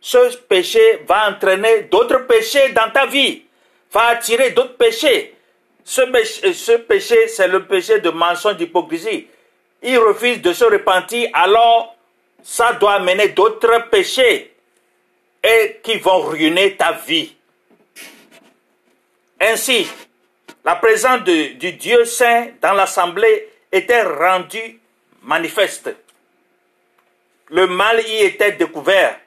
ce 0.01 0.37
péché 0.37 1.03
va 1.07 1.29
entraîner 1.29 1.83
d'autres 1.83 2.25
péchés 2.25 2.69
dans 2.69 2.89
ta 2.91 3.05
vie, 3.05 3.43
va 3.91 4.07
attirer 4.07 4.51
d'autres 4.51 4.75
péchés. 4.75 5.35
Ce 5.83 6.01
péché, 6.01 6.53
ce 6.53 6.71
péché 6.73 7.27
c'est 7.27 7.47
le 7.47 7.65
péché 7.65 7.99
de 7.99 8.09
mensonge, 8.09 8.57
d'hypocrisie. 8.57 9.27
Il 9.83 9.97
refuse 9.99 10.41
de 10.41 10.51
se 10.51 10.65
repentir, 10.65 11.29
alors 11.33 11.95
ça 12.41 12.73
doit 12.73 12.99
mener 12.99 13.29
d'autres 13.29 13.87
péchés 13.89 14.53
et 15.43 15.79
qui 15.83 15.97
vont 15.97 16.19
ruiner 16.21 16.75
ta 16.75 16.93
vie. 16.93 17.35
Ainsi, 19.39 19.87
la 20.65 20.75
présence 20.75 21.23
du 21.23 21.73
Dieu 21.73 22.03
saint 22.05 22.47
dans 22.61 22.73
l'assemblée 22.73 23.49
était 23.71 24.01
rendue 24.01 24.79
manifeste 25.21 25.95
le 27.49 27.67
mal 27.67 28.01
y 28.07 28.23
était 28.23 28.53
découvert 28.53 29.19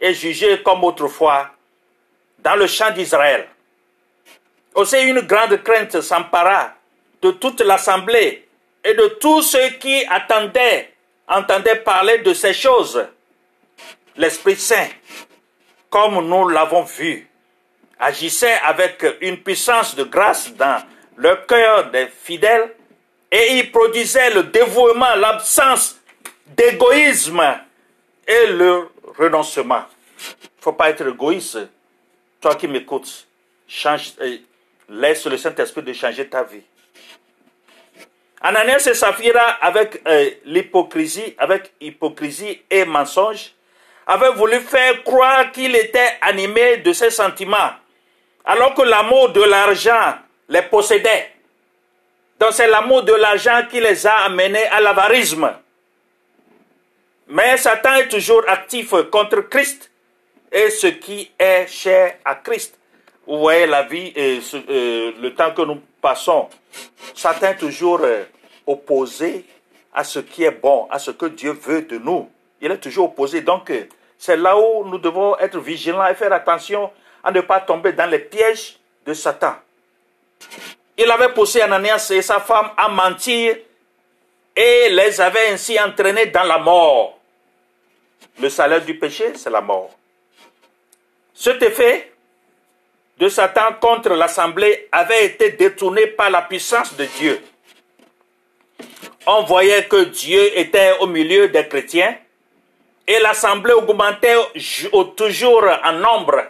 et 0.00 0.14
jugé 0.14 0.62
comme 0.62 0.84
autrefois 0.84 1.50
dans 2.38 2.56
le 2.56 2.66
champ 2.66 2.90
d'Israël. 2.90 3.48
Aussi 4.74 5.00
une 5.02 5.20
grande 5.20 5.62
crainte 5.62 6.00
s'empara 6.00 6.74
de 7.22 7.30
toute 7.32 7.60
l'assemblée 7.60 8.46
et 8.84 8.94
de 8.94 9.06
tous 9.20 9.42
ceux 9.42 9.70
qui 9.80 10.04
attendaient, 10.08 10.92
entendaient 11.26 11.76
parler 11.76 12.18
de 12.18 12.34
ces 12.34 12.52
choses. 12.52 13.06
L'Esprit 14.16 14.56
Saint, 14.56 14.88
comme 15.88 16.26
nous 16.28 16.48
l'avons 16.48 16.82
vu, 16.82 17.28
agissait 17.98 18.58
avec 18.64 19.04
une 19.20 19.38
puissance 19.38 19.94
de 19.94 20.04
grâce 20.04 20.52
dans 20.54 20.82
le 21.16 21.36
cœur 21.48 21.90
des 21.90 22.08
fidèles 22.22 22.74
et 23.30 23.54
il 23.58 23.72
produisait 23.72 24.30
le 24.30 24.44
dévouement, 24.44 25.14
l'absence 25.16 25.96
d'égoïsme 26.46 27.42
et 28.26 28.46
le 28.48 28.88
renoncement. 29.18 29.84
Il 30.18 30.46
ne 30.58 30.62
faut 30.62 30.72
pas 30.72 30.90
être 30.90 31.06
égoïste. 31.06 31.58
Toi 32.40 32.54
qui 32.56 32.68
m'écoutes, 32.68 33.26
change, 33.66 34.12
euh, 34.20 34.36
laisse 34.88 35.26
le 35.26 35.36
Saint-Esprit 35.38 35.82
de 35.82 35.92
changer 35.92 36.28
ta 36.28 36.42
vie. 36.42 36.62
Ananias 38.40 38.86
et 38.86 38.94
Saphira, 38.94 39.40
avec 39.62 40.02
euh, 40.06 40.30
l'hypocrisie, 40.44 41.34
avec 41.38 41.72
hypocrisie 41.80 42.60
et 42.70 42.84
mensonge, 42.84 43.52
avait 44.06 44.32
voulu 44.32 44.60
faire 44.60 45.02
croire 45.02 45.50
qu'il 45.50 45.74
était 45.74 46.18
animé 46.20 46.76
de 46.78 46.92
ses 46.92 47.08
sentiments, 47.08 47.70
alors 48.44 48.74
que 48.74 48.82
l'amour 48.82 49.30
de 49.30 49.42
l'argent 49.42 50.16
les 50.50 50.60
possédait. 50.60 51.32
Donc 52.38 52.52
c'est 52.52 52.66
l'amour 52.66 53.02
de 53.04 53.14
l'argent 53.14 53.62
qui 53.70 53.80
les 53.80 54.06
a 54.06 54.24
amenés 54.24 54.66
à 54.66 54.80
l'avarisme. 54.82 55.50
Mais 57.28 57.56
Satan 57.56 57.94
est 57.94 58.08
toujours 58.08 58.42
actif 58.48 58.92
contre 59.10 59.40
Christ 59.42 59.90
et 60.52 60.70
ce 60.70 60.88
qui 60.88 61.30
est 61.38 61.66
cher 61.66 62.16
à 62.24 62.34
Christ. 62.36 62.78
Vous 63.26 63.38
voyez 63.38 63.66
la 63.66 63.82
vie 63.82 64.12
et 64.14 64.40
euh, 64.54 65.12
le 65.18 65.34
temps 65.34 65.52
que 65.52 65.62
nous 65.62 65.80
passons. 66.02 66.48
Satan 67.14 67.48
est 67.48 67.56
toujours 67.56 68.00
euh, 68.02 68.24
opposé 68.66 69.46
à 69.94 70.04
ce 70.04 70.18
qui 70.18 70.44
est 70.44 70.50
bon, 70.50 70.86
à 70.90 70.98
ce 70.98 71.10
que 71.12 71.26
Dieu 71.26 71.52
veut 71.52 71.82
de 71.82 71.96
nous. 71.98 72.28
Il 72.60 72.70
est 72.70 72.78
toujours 72.78 73.06
opposé. 73.06 73.40
Donc, 73.40 73.70
euh, 73.70 73.84
c'est 74.18 74.36
là 74.36 74.56
où 74.58 74.84
nous 74.86 74.98
devons 74.98 75.38
être 75.38 75.58
vigilants 75.58 76.06
et 76.06 76.14
faire 76.14 76.32
attention 76.32 76.90
à 77.22 77.30
ne 77.30 77.40
pas 77.40 77.60
tomber 77.60 77.92
dans 77.92 78.10
les 78.10 78.18
pièges 78.18 78.78
de 79.06 79.14
Satan. 79.14 79.54
Il 80.98 81.10
avait 81.10 81.32
poussé 81.32 81.62
Ananias 81.62 82.10
et 82.14 82.20
sa 82.20 82.40
femme 82.40 82.70
à 82.76 82.88
mentir 82.88 83.56
et 84.56 84.88
les 84.90 85.20
avait 85.20 85.48
ainsi 85.48 85.78
entraînés 85.80 86.26
dans 86.26 86.44
la 86.44 86.58
mort. 86.58 87.18
Le 88.40 88.48
salaire 88.48 88.84
du 88.84 88.98
péché, 88.98 89.32
c'est 89.36 89.50
la 89.50 89.60
mort. 89.60 89.90
Cet 91.34 91.62
effet 91.62 92.12
de 93.18 93.28
Satan 93.28 93.74
contre 93.80 94.10
l'assemblée 94.10 94.88
avait 94.90 95.26
été 95.26 95.50
détourné 95.50 96.06
par 96.08 96.30
la 96.30 96.42
puissance 96.42 96.96
de 96.96 97.04
Dieu. 97.04 97.42
On 99.26 99.42
voyait 99.44 99.86
que 99.86 100.04
Dieu 100.04 100.58
était 100.58 100.98
au 101.00 101.06
milieu 101.06 101.48
des 101.48 101.66
chrétiens 101.66 102.16
et 103.06 103.18
l'assemblée 103.20 103.72
augmentait 103.72 104.36
toujours 105.16 105.64
en 105.84 105.92
nombre. 105.92 106.44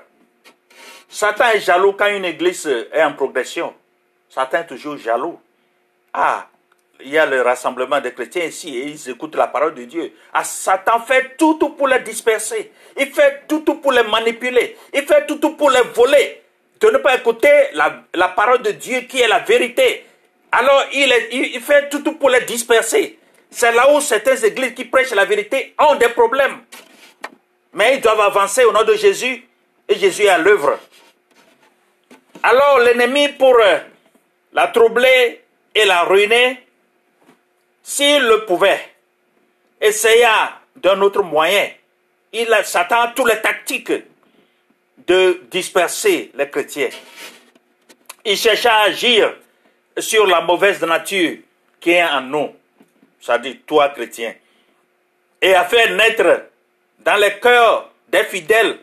Satan 1.09 1.51
est 1.51 1.61
jaloux 1.61 1.93
quand 1.93 2.09
une 2.09 2.25
église 2.25 2.67
est 2.67 3.03
en 3.03 3.12
progression. 3.12 3.75
Satan 4.29 4.59
est 4.59 4.67
toujours 4.67 4.97
jaloux. 4.97 5.38
Ah, 6.12 6.49
il 7.00 7.11
y 7.11 7.18
a 7.18 7.26
le 7.26 7.42
rassemblement 7.42 8.00
des 8.00 8.12
chrétiens 8.12 8.44
ici 8.44 8.76
et 8.76 8.87
ils 8.87 9.11
écoutent 9.11 9.37
la 9.37 9.48
parole 9.48 9.74
de 9.74 9.85
Dieu. 9.85 10.12
Ah, 10.33 10.44
Satan 10.44 11.00
fait 11.00 11.37
tout 11.37 11.59
pour 11.59 11.88
les 11.88 12.00
disperser. 12.00 12.72
Il 12.98 13.09
fait 13.09 13.42
tout 13.48 13.62
pour 13.62 13.92
les 13.92 14.02
manipuler. 14.04 14.76
Il 14.92 15.02
fait 15.02 15.26
tout 15.26 15.38
pour 15.38 15.70
les 15.70 15.83
voler. 15.94 16.42
De 16.80 16.90
ne 16.90 16.98
pas 16.98 17.16
écouter 17.16 17.50
la, 17.74 18.28
parole 18.28 18.62
de 18.62 18.70
Dieu 18.72 19.00
qui 19.02 19.20
est 19.20 19.28
la 19.28 19.40
vérité. 19.40 20.04
Alors 20.52 20.85
il, 20.92 21.12
il 21.33 21.61
fait 21.61 21.88
tout 21.88 22.02
pour 22.14 22.30
les 22.30 22.42
disperser. 22.42 23.18
C'est 23.50 23.72
là 23.72 23.92
où 23.92 24.00
certaines 24.00 24.44
églises 24.44 24.74
qui 24.74 24.85
prêchent 24.85 25.14
la 25.14 25.24
vérité 25.24 25.74
ont 25.78 25.94
des 25.96 26.09
problèmes. 26.09 26.59
Mais 27.72 27.96
ils 27.96 28.00
doivent 28.00 28.20
avancer 28.20 28.64
au 28.64 28.72
nom 28.72 28.85
de 28.85 28.94
Jésus 28.94 29.46
et 29.88 29.94
Jésus 29.96 30.24
est 30.24 30.28
à 30.28 30.38
l'œuvre. 30.38 30.78
Alors 32.42 32.78
l'ennemi 32.80 33.28
pour 33.28 33.57
euh, 33.57 33.78
la 34.52 34.68
troubler 34.68 35.42
et 35.74 35.85
la 35.85 36.02
ruiner, 36.02 36.63
s'il 37.85 38.23
le 38.23 38.47
pouvait, 38.47 38.81
essaya 39.81 40.59
d'un 40.75 41.01
autre 41.03 41.23
moyen. 41.23 41.68
Il 42.33 42.49
s'attend 42.64 43.12
toutes 43.14 43.29
les 43.29 43.40
tactiques 43.40 43.92
de 45.07 45.42
disperser 45.51 46.33
les 46.35 46.49
chrétiens. 46.49 46.88
Il 48.25 48.37
chercha 48.37 48.75
à 48.75 48.85
agir 48.85 49.37
sur 49.99 50.27
la 50.27 50.40
mauvaise 50.40 50.83
nature 50.83 51.37
qui 51.79 51.90
est 51.90 52.03
en 52.03 52.23
nous, 52.23 52.57
c'est-à-dire 53.20 53.57
toi 53.66 53.90
chrétien, 53.90 54.35
et 55.40 55.55
à 55.55 55.64
faire 55.66 55.94
naître 55.94 56.47
dans 57.01 57.16
les 57.16 57.38
cœurs 57.38 57.90
des 58.09 58.25
fidèles 58.25 58.79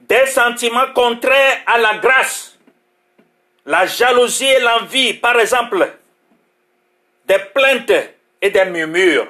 des 0.00 0.26
sentiments 0.26 0.92
contraires 0.92 1.62
à 1.66 1.78
la 1.78 1.98
grâce, 1.98 2.58
la 3.64 3.86
jalousie 3.86 4.44
et 4.44 4.58
l'envie, 4.58 5.14
par 5.14 5.38
exemple, 5.38 5.88
des 7.26 7.38
plaintes 7.54 7.92
et 8.40 8.50
des 8.50 8.64
murmures. 8.64 9.28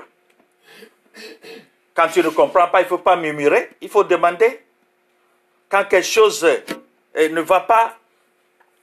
Quand 1.94 2.08
tu 2.08 2.22
ne 2.22 2.28
comprends 2.30 2.68
pas, 2.68 2.80
il 2.80 2.84
ne 2.84 2.88
faut 2.88 2.98
pas 2.98 3.16
murmurer, 3.16 3.70
il 3.80 3.88
faut 3.88 4.04
demander. 4.04 4.60
Quand 5.68 5.84
quelque 5.84 6.06
chose 6.06 6.44
euh, 6.44 7.28
ne 7.28 7.40
va 7.40 7.60
pas, 7.60 7.96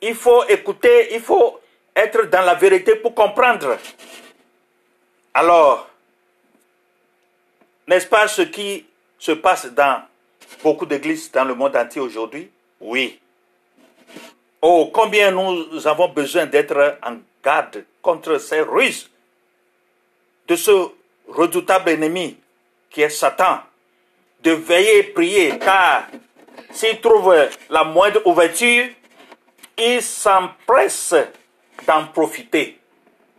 il 0.01 0.15
faut 0.15 0.43
écouter, 0.45 1.13
il 1.13 1.21
faut 1.21 1.59
être 1.95 2.25
dans 2.25 2.41
la 2.43 2.53
vérité 2.53 2.95
pour 2.95 3.15
comprendre. 3.15 3.77
Alors, 5.33 5.89
n'est-ce 7.87 8.07
pas 8.07 8.27
ce 8.27 8.43
qui 8.43 8.85
se 9.17 9.31
passe 9.31 9.65
dans 9.73 10.03
beaucoup 10.61 10.85
d'églises 10.85 11.31
dans 11.31 11.45
le 11.45 11.55
monde 11.55 11.75
entier 11.75 12.01
aujourd'hui? 12.01 12.49
Oui. 12.79 13.19
Oh, 14.61 14.89
combien 14.93 15.31
nous 15.31 15.87
avons 15.87 16.09
besoin 16.09 16.45
d'être 16.45 16.97
en 17.03 17.17
garde 17.43 17.85
contre 18.01 18.37
ces 18.37 18.61
ruses 18.61 19.09
de 20.47 20.55
ce 20.55 20.71
redoutable 21.27 21.89
ennemi 21.89 22.37
qui 22.89 23.01
est 23.01 23.09
Satan, 23.09 23.59
de 24.41 24.51
veiller 24.51 24.99
et 24.99 25.03
prier, 25.03 25.59
car 25.59 26.07
s'il 26.71 26.99
trouve 27.01 27.35
la 27.69 27.83
moindre 27.83 28.25
ouverture, 28.25 28.85
il 29.77 30.01
s'empresse 30.01 31.15
d'en 31.85 32.07
profiter. 32.07 32.79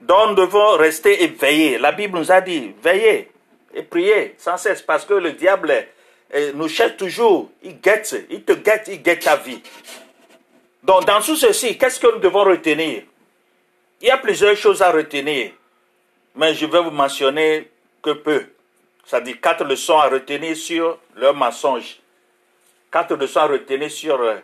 Donc 0.00 0.30
nous 0.30 0.34
devons 0.34 0.76
rester 0.76 1.24
éveillés. 1.24 1.78
La 1.78 1.92
Bible 1.92 2.18
nous 2.18 2.30
a 2.30 2.40
dit, 2.40 2.72
veillez 2.82 3.30
et 3.74 3.82
priez 3.82 4.34
sans 4.38 4.56
cesse, 4.56 4.82
parce 4.82 5.04
que 5.04 5.14
le 5.14 5.32
diable 5.32 5.86
eh, 6.32 6.52
nous 6.54 6.68
cherche 6.68 6.96
toujours, 6.96 7.50
il 7.62 7.80
guette, 7.80 8.26
il 8.30 8.44
te 8.44 8.52
guette, 8.52 8.88
il 8.88 9.02
guette 9.02 9.24
ta 9.24 9.36
vie. 9.36 9.60
Donc 10.82 11.04
dans 11.04 11.20
tout 11.20 11.36
ceci, 11.36 11.76
qu'est-ce 11.76 11.98
que 11.98 12.14
nous 12.14 12.20
devons 12.20 12.44
retenir? 12.44 13.02
Il 14.00 14.06
y 14.06 14.10
a 14.10 14.18
plusieurs 14.18 14.56
choses 14.56 14.80
à 14.80 14.92
retenir 14.92 15.52
mais 16.38 16.54
je 16.54 16.66
vais 16.66 16.80
vous 16.80 16.92
mentionner 16.92 17.68
que 18.00 18.10
peu. 18.10 18.46
C'est-à-dire 19.04 19.40
quatre 19.42 19.64
leçons 19.64 19.98
à 19.98 20.08
retenir 20.08 20.56
sur 20.56 20.98
leur 21.16 21.34
mensonge. 21.34 21.98
Quatre 22.92 23.16
leçons 23.16 23.40
à 23.40 23.46
retenir 23.46 23.90
sur 23.90 24.20
euh, 24.20 24.36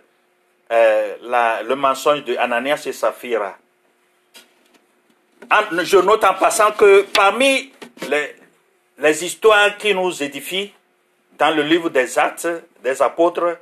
euh, 0.72 1.62
le 1.62 1.74
mensonge 1.76 2.24
de 2.24 2.36
Ananias 2.36 2.82
et 2.86 2.92
Saphira. 2.92 3.56
Je 5.82 5.98
note 5.98 6.24
en 6.24 6.34
passant 6.34 6.72
que 6.72 7.02
parmi 7.14 7.72
les, 8.08 8.34
les 8.98 9.24
histoires 9.24 9.76
qui 9.76 9.94
nous 9.94 10.20
édifient 10.20 10.72
dans 11.38 11.54
le 11.54 11.62
livre 11.62 11.90
des 11.90 12.18
actes 12.18 12.48
des 12.82 13.00
apôtres, 13.02 13.58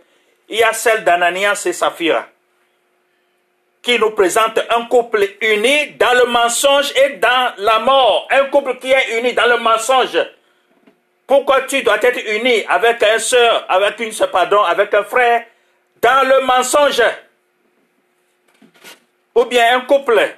il 0.49 0.57
y 0.57 0.63
a 0.63 0.73
celle 0.73 1.05
d'Ananias 1.05 1.65
et 1.67 1.73
Saphira 1.75 2.27
qui 3.83 3.99
nous 3.99 4.13
présente 4.13 4.61
un 4.71 4.87
couple 4.87 5.29
uni 5.41 5.91
dans 5.99 6.15
le 6.15 6.27
mensonge 6.27 6.93
et 6.97 7.17
dans 7.17 7.53
la 7.59 7.81
mort. 7.81 8.29
Un 8.31 8.45
couple 8.45 8.79
qui 8.79 8.93
est 8.93 9.19
uni 9.19 9.33
dans 9.33 9.47
le 9.47 9.59
mensonge. 9.59 10.19
Pourquoi 11.27 11.63
tu 11.63 11.83
dois 11.83 12.03
être 12.03 12.21
uni 12.37 12.65
avec 12.69 13.03
un 13.03 13.19
soeur, 13.19 13.67
avec 13.69 13.99
une 13.99 14.13
soeur, 14.13 14.31
pardon, 14.31 14.63
avec 14.63 14.95
un 14.95 15.03
frère, 15.03 15.47
dans 16.01 16.29
le 16.29 16.45
mensonge? 16.47 17.03
Ou 19.35 19.45
bien 19.47 19.77
un 19.77 19.81
couple, 19.81 20.37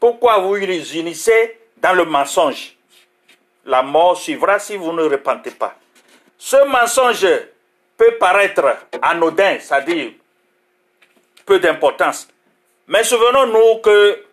pourquoi 0.00 0.38
vous 0.38 0.54
les 0.54 0.96
unissez 0.98 1.58
dans 1.76 1.92
le 1.92 2.04
mensonge? 2.04 2.74
La 3.66 3.82
mort 3.82 4.16
suivra 4.16 4.58
si 4.58 4.76
vous 4.76 4.92
ne 4.92 5.02
repentez 5.02 5.50
pas. 5.50 5.76
Ce 6.38 6.56
mensonge 6.64 7.26
peut 7.96 8.16
paraître 8.18 8.64
anodin, 9.02 9.58
c'est-à-dire 9.60 10.12
peu 11.44 11.58
d'importance. 11.58 12.28
Mais 12.88 13.04
souvenons-nous 13.04 13.80
que 13.80 14.24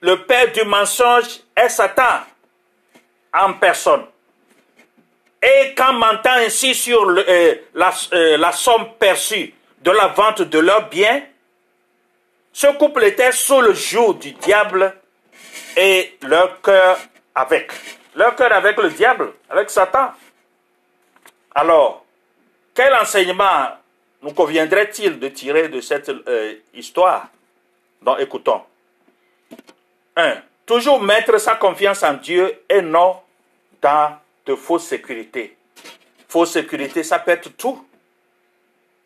le 0.00 0.24
père 0.24 0.52
du 0.52 0.62
mensonge 0.64 1.40
est 1.56 1.68
Satan 1.68 2.20
en 3.34 3.54
personne. 3.54 4.04
Et 5.42 5.74
qu'en 5.74 5.92
mentant 5.92 6.34
ainsi 6.34 6.74
sur 6.74 7.08
euh, 7.08 7.54
euh, 7.76 8.36
la, 8.36 8.52
somme 8.52 8.88
perçue 8.98 9.54
de 9.80 9.90
la 9.90 10.08
vente 10.08 10.42
de 10.42 10.58
leurs 10.58 10.88
biens, 10.88 11.22
ce 12.52 12.66
couple 12.76 13.04
était 13.04 13.30
sous 13.30 13.60
le 13.60 13.72
joug 13.72 14.14
du 14.14 14.32
diable 14.32 14.96
et 15.76 16.18
leur 16.22 16.60
cœur 16.60 16.98
avec. 17.34 17.70
Leur 18.16 18.34
cœur 18.34 18.52
avec 18.52 18.76
le 18.78 18.90
diable, 18.90 19.32
avec 19.48 19.70
Satan. 19.70 20.10
Alors, 21.54 22.04
quel 22.74 22.92
enseignement 22.94 23.68
nous 24.22 24.32
conviendrait-il 24.32 25.20
de 25.20 25.28
tirer 25.28 25.68
de 25.68 25.80
cette 25.80 26.08
euh, 26.08 26.54
histoire? 26.74 27.28
Donc 28.02 28.20
écoutons. 28.20 28.62
1. 30.16 30.42
Toujours 30.66 31.00
mettre 31.00 31.38
sa 31.38 31.54
confiance 31.54 32.02
en 32.02 32.14
Dieu 32.14 32.62
et 32.68 32.82
non 32.82 33.16
dans 33.80 34.18
de 34.44 34.54
fausses 34.54 34.86
sécurités. 34.86 35.56
Fausse 36.28 36.52
sécurité, 36.52 37.02
ça 37.02 37.18
peut 37.18 37.30
être 37.30 37.56
tout. 37.56 37.84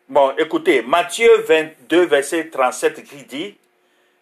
Bon, 0.09 0.33
écoutez, 0.37 0.81
Matthieu 0.81 1.29
22, 1.47 2.05
verset 2.05 2.49
37 2.49 3.03
qui 3.03 3.23
dit, 3.23 3.57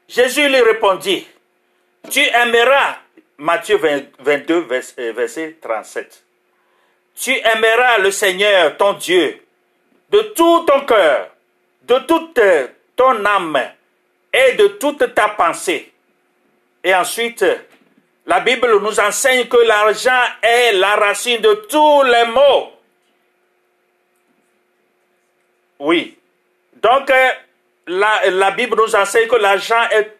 Jésus 0.07 0.47
lui 0.47 0.61
répondit, 0.61 1.27
tu 2.09 2.19
aimeras, 2.19 2.97
Matthieu 3.37 3.79
22, 4.19 4.67
verset 5.13 5.57
37, 5.59 6.23
tu 7.15 7.31
aimeras 7.31 7.97
le 7.97 8.11
Seigneur, 8.11 8.77
ton 8.77 8.93
Dieu, 8.93 9.41
de 10.11 10.19
tout 10.35 10.65
ton 10.65 10.85
cœur, 10.85 11.29
de 11.83 11.97
toute 11.99 12.39
ton 12.95 13.25
âme 13.25 13.59
et 14.33 14.53
de 14.53 14.67
toute 14.67 15.13
ta 15.13 15.29
pensée. 15.29 15.91
Et 16.83 16.93
ensuite, 16.95 17.45
la 18.25 18.39
Bible 18.39 18.79
nous 18.81 18.99
enseigne 18.99 19.47
que 19.47 19.57
l'argent 19.57 20.23
est 20.41 20.73
la 20.73 20.95
racine 20.95 21.41
de 21.41 21.53
tous 21.69 22.03
les 22.03 22.25
maux. 22.25 22.71
Oui. 25.79 26.17
Donc, 26.81 27.09
euh, 27.09 27.29
la, 27.87 28.29
la 28.29 28.51
Bible 28.51 28.77
nous 28.77 28.95
enseigne 28.95 29.27
que 29.27 29.35
l'argent 29.35 29.81
est 29.91 30.15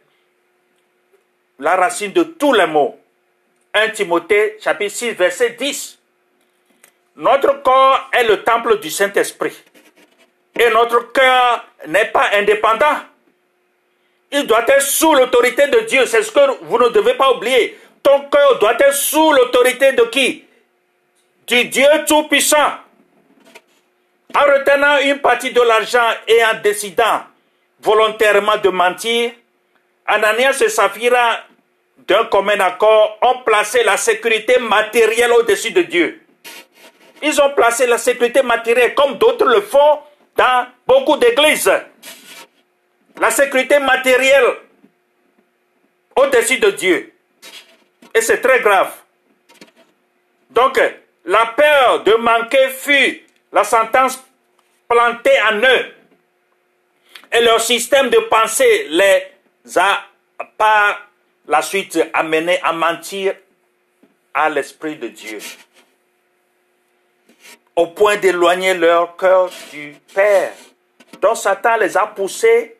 la 1.59 1.75
racine 1.75 2.11
de 2.11 2.23
tous 2.23 2.53
les 2.53 2.65
maux. 2.65 2.99
1 3.73 3.89
Timothée 3.89 4.57
chapitre 4.59 4.95
6 4.95 5.11
verset 5.11 5.51
10. 5.51 5.99
Notre 7.17 7.61
corps 7.61 8.09
est 8.11 8.23
le 8.23 8.43
temple 8.43 8.79
du 8.79 8.89
Saint-Esprit. 8.89 9.55
Et 10.59 10.69
notre 10.71 11.11
cœur 11.11 11.65
n'est 11.87 12.05
pas 12.05 12.29
indépendant. 12.33 12.97
Il 14.31 14.47
doit 14.47 14.63
être 14.67 14.81
sous 14.81 15.13
l'autorité 15.13 15.67
de 15.67 15.79
Dieu. 15.81 16.05
C'est 16.05 16.23
ce 16.23 16.31
que 16.31 16.63
vous 16.63 16.77
ne 16.77 16.89
devez 16.89 17.15
pas 17.15 17.31
oublier. 17.33 17.77
Ton 18.01 18.21
cœur 18.29 18.59
doit 18.59 18.73
être 18.73 18.93
sous 18.93 19.31
l'autorité 19.33 19.91
de 19.93 20.03
qui? 20.03 20.45
Du 21.47 21.65
Dieu 21.65 21.87
Tout-Puissant. 22.07 22.77
En 24.33 24.41
retenant 24.41 24.99
une 24.99 25.19
partie 25.19 25.51
de 25.51 25.61
l'argent 25.61 26.07
et 26.27 26.43
en 26.45 26.61
décidant 26.63 27.23
volontairement 27.81 28.57
de 28.57 28.69
mentir, 28.69 29.31
Ananias 30.05 30.61
et 30.63 30.69
Saphira, 30.69 31.39
d'un 32.07 32.25
commun 32.25 32.59
accord, 32.59 33.17
ont 33.21 33.39
placé 33.43 33.83
la 33.83 33.97
sécurité 33.97 34.57
matérielle 34.59 35.33
au-dessus 35.33 35.71
de 35.71 35.81
Dieu. 35.81 36.21
Ils 37.21 37.39
ont 37.41 37.49
placé 37.51 37.85
la 37.85 37.97
sécurité 37.97 38.41
matérielle 38.41 38.95
comme 38.95 39.17
d'autres 39.17 39.45
le 39.45 39.61
font 39.61 39.99
dans 40.37 40.67
beaucoup 40.87 41.17
d'églises. 41.17 41.71
La 43.21 43.29
sécurité 43.29 43.77
matérielle 43.77 44.55
au-dessus 46.15 46.57
de 46.57 46.71
Dieu. 46.71 47.13
Et 48.15 48.21
c'est 48.21 48.41
très 48.41 48.61
grave. 48.61 48.91
Donc, 50.49 50.81
la 51.25 51.45
peur 51.45 52.03
de 52.03 52.15
manquer 52.15 52.69
fut 52.69 53.21
la 53.51 53.63
sentence 53.63 54.23
plantée 54.89 55.39
en 55.51 55.57
eux. 55.57 55.93
Et 57.31 57.41
leur 57.41 57.61
système 57.61 58.09
de 58.09 58.17
pensée 58.21 58.87
les 58.89 59.27
a 59.77 60.03
par 60.57 61.07
la 61.47 61.61
suite 61.61 61.99
amenés 62.13 62.59
à 62.63 62.73
mentir 62.73 63.35
à 64.33 64.49
l'Esprit 64.49 64.95
de 64.95 65.09
Dieu. 65.09 65.37
Au 67.75 67.85
point 67.85 68.17
d'éloigner 68.17 68.73
leur 68.73 69.15
cœur 69.15 69.51
du 69.71 69.95
Père. 70.11 70.53
Donc 71.21 71.37
Satan 71.37 71.77
les 71.77 71.95
a 71.95 72.07
poussés 72.07 72.77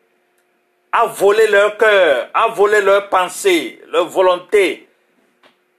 à 0.92 1.06
voler 1.06 1.46
leur 1.46 1.78
cœur, 1.78 2.28
à 2.34 2.48
voler 2.48 2.82
leur 2.82 3.08
pensée, 3.08 3.80
leur 3.88 4.06
volonté 4.08 4.86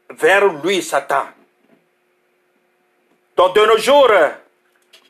vers 0.09 0.51
lui, 0.63 0.81
Satan. 0.81 1.25
Donc 3.37 3.55
de 3.55 3.65
nos 3.65 3.77
jours, 3.77 4.11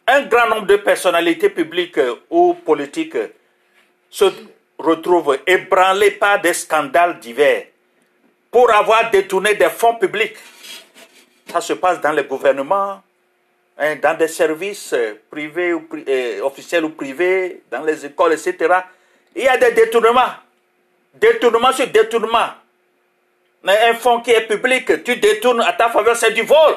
un 0.07 0.21
grand 0.23 0.47
nombre 0.47 0.67
de 0.67 0.75
personnalités 0.75 1.49
publiques 1.49 1.99
ou 2.29 2.53
politiques 2.53 3.17
se 4.09 4.25
retrouvent 4.77 5.37
ébranlés 5.47 6.11
par 6.11 6.41
des 6.41 6.53
scandales 6.53 7.19
divers 7.19 7.67
pour 8.51 8.71
avoir 8.71 9.09
détourné 9.09 9.55
des 9.55 9.69
fonds 9.69 9.95
publics. 9.95 10.35
Ça 11.51 11.61
se 11.61 11.73
passe 11.73 12.01
dans 12.01 12.11
les 12.11 12.23
gouvernements, 12.23 13.01
hein, 13.77 13.95
dans 14.01 14.17
des 14.17 14.27
services 14.27 14.93
privés 15.29 15.73
ou 15.73 15.87
euh, 16.07 16.41
officiels 16.41 16.85
ou 16.85 16.89
privés, 16.89 17.63
dans 17.71 17.83
les 17.83 18.05
écoles, 18.05 18.33
etc. 18.33 18.73
Il 19.36 19.43
y 19.43 19.48
a 19.48 19.58
des 19.58 19.72
détournements. 19.72 20.34
Détournement 21.15 21.72
sur 21.72 21.88
détournement. 21.88 22.50
Mais 23.63 23.78
un 23.89 23.93
fonds 23.93 24.19
qui 24.19 24.32
est 24.32 24.41
public, 24.41 25.04
tu 25.04 25.15
détournes 25.17 25.62
à 25.62 25.74
ta 25.74 25.89
faveur, 25.89 26.15
c'est 26.15 26.32
du 26.32 26.41
vol. 26.41 26.76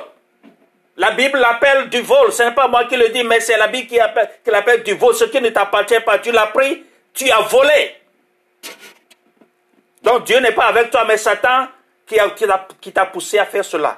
La 0.97 1.11
Bible 1.11 1.39
l'appelle 1.39 1.89
du 1.89 2.01
vol. 2.01 2.33
Ce 2.33 2.43
n'est 2.43 2.53
pas 2.53 2.69
moi 2.69 2.85
qui 2.85 2.97
le 2.97 3.09
dis, 3.09 3.25
mais 3.25 3.41
c'est 3.41 3.57
la 3.57 3.67
Bible 3.67 3.89
qui, 3.89 3.99
l'appelle 4.47 4.83
du 4.83 4.95
vol. 4.95 5.15
Ce 5.15 5.25
qui 5.25 5.41
ne 5.41 5.51
t'appartient 5.51 6.01
pas, 6.01 6.19
tu 6.19 6.33
l'as 6.33 6.47
pris, 6.47 6.85
tu 7.13 7.31
as 7.31 7.41
volé. 7.41 7.95
Donc 10.03 10.25
Dieu 10.25 10.39
n'est 10.39 10.53
pas 10.53 10.67
avec 10.67 10.91
toi, 10.91 11.05
mais 11.07 11.17
Satan 11.17 11.67
qui, 12.07 12.17
qui 12.81 12.93
t'a 12.93 13.07
poussé 13.07 13.39
à 13.39 13.47
faire 13.47 13.65
cela. 13.65 13.97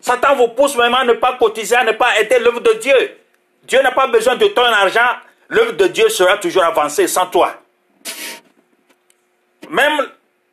Satan 0.00 0.34
vous 0.36 0.48
pousse 0.48 0.76
même 0.76 0.94
à 0.94 1.04
ne 1.04 1.14
pas 1.14 1.36
cotiser, 1.38 1.76
à 1.76 1.84
ne 1.84 1.92
pas 1.92 2.20
aider 2.20 2.38
l'œuvre 2.38 2.60
de 2.60 2.72
Dieu. 2.74 3.18
Dieu 3.64 3.80
n'a 3.80 3.92
pas 3.92 4.06
besoin 4.08 4.36
de 4.36 4.46
ton 4.48 4.62
argent. 4.62 5.16
L'œuvre 5.48 5.72
de 5.72 5.86
Dieu 5.86 6.08
sera 6.08 6.36
toujours 6.38 6.64
avancée 6.64 7.08
sans 7.08 7.26
toi. 7.26 7.54
Même 9.72 10.06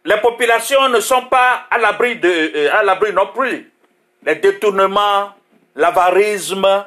les 0.05 0.17
populations 0.17 0.88
ne 0.88 1.01
sont 1.01 1.23
pas 1.23 1.67
à 1.69 1.77
l'abri 1.77 2.15
de, 2.15 2.29
euh, 2.29 2.73
à 2.73 2.84
l'abri 2.84 3.12
non 3.12 3.27
plus. 3.27 3.69
Les 4.25 4.36
détournements, 4.36 5.34
l'avarisme, 5.75 6.86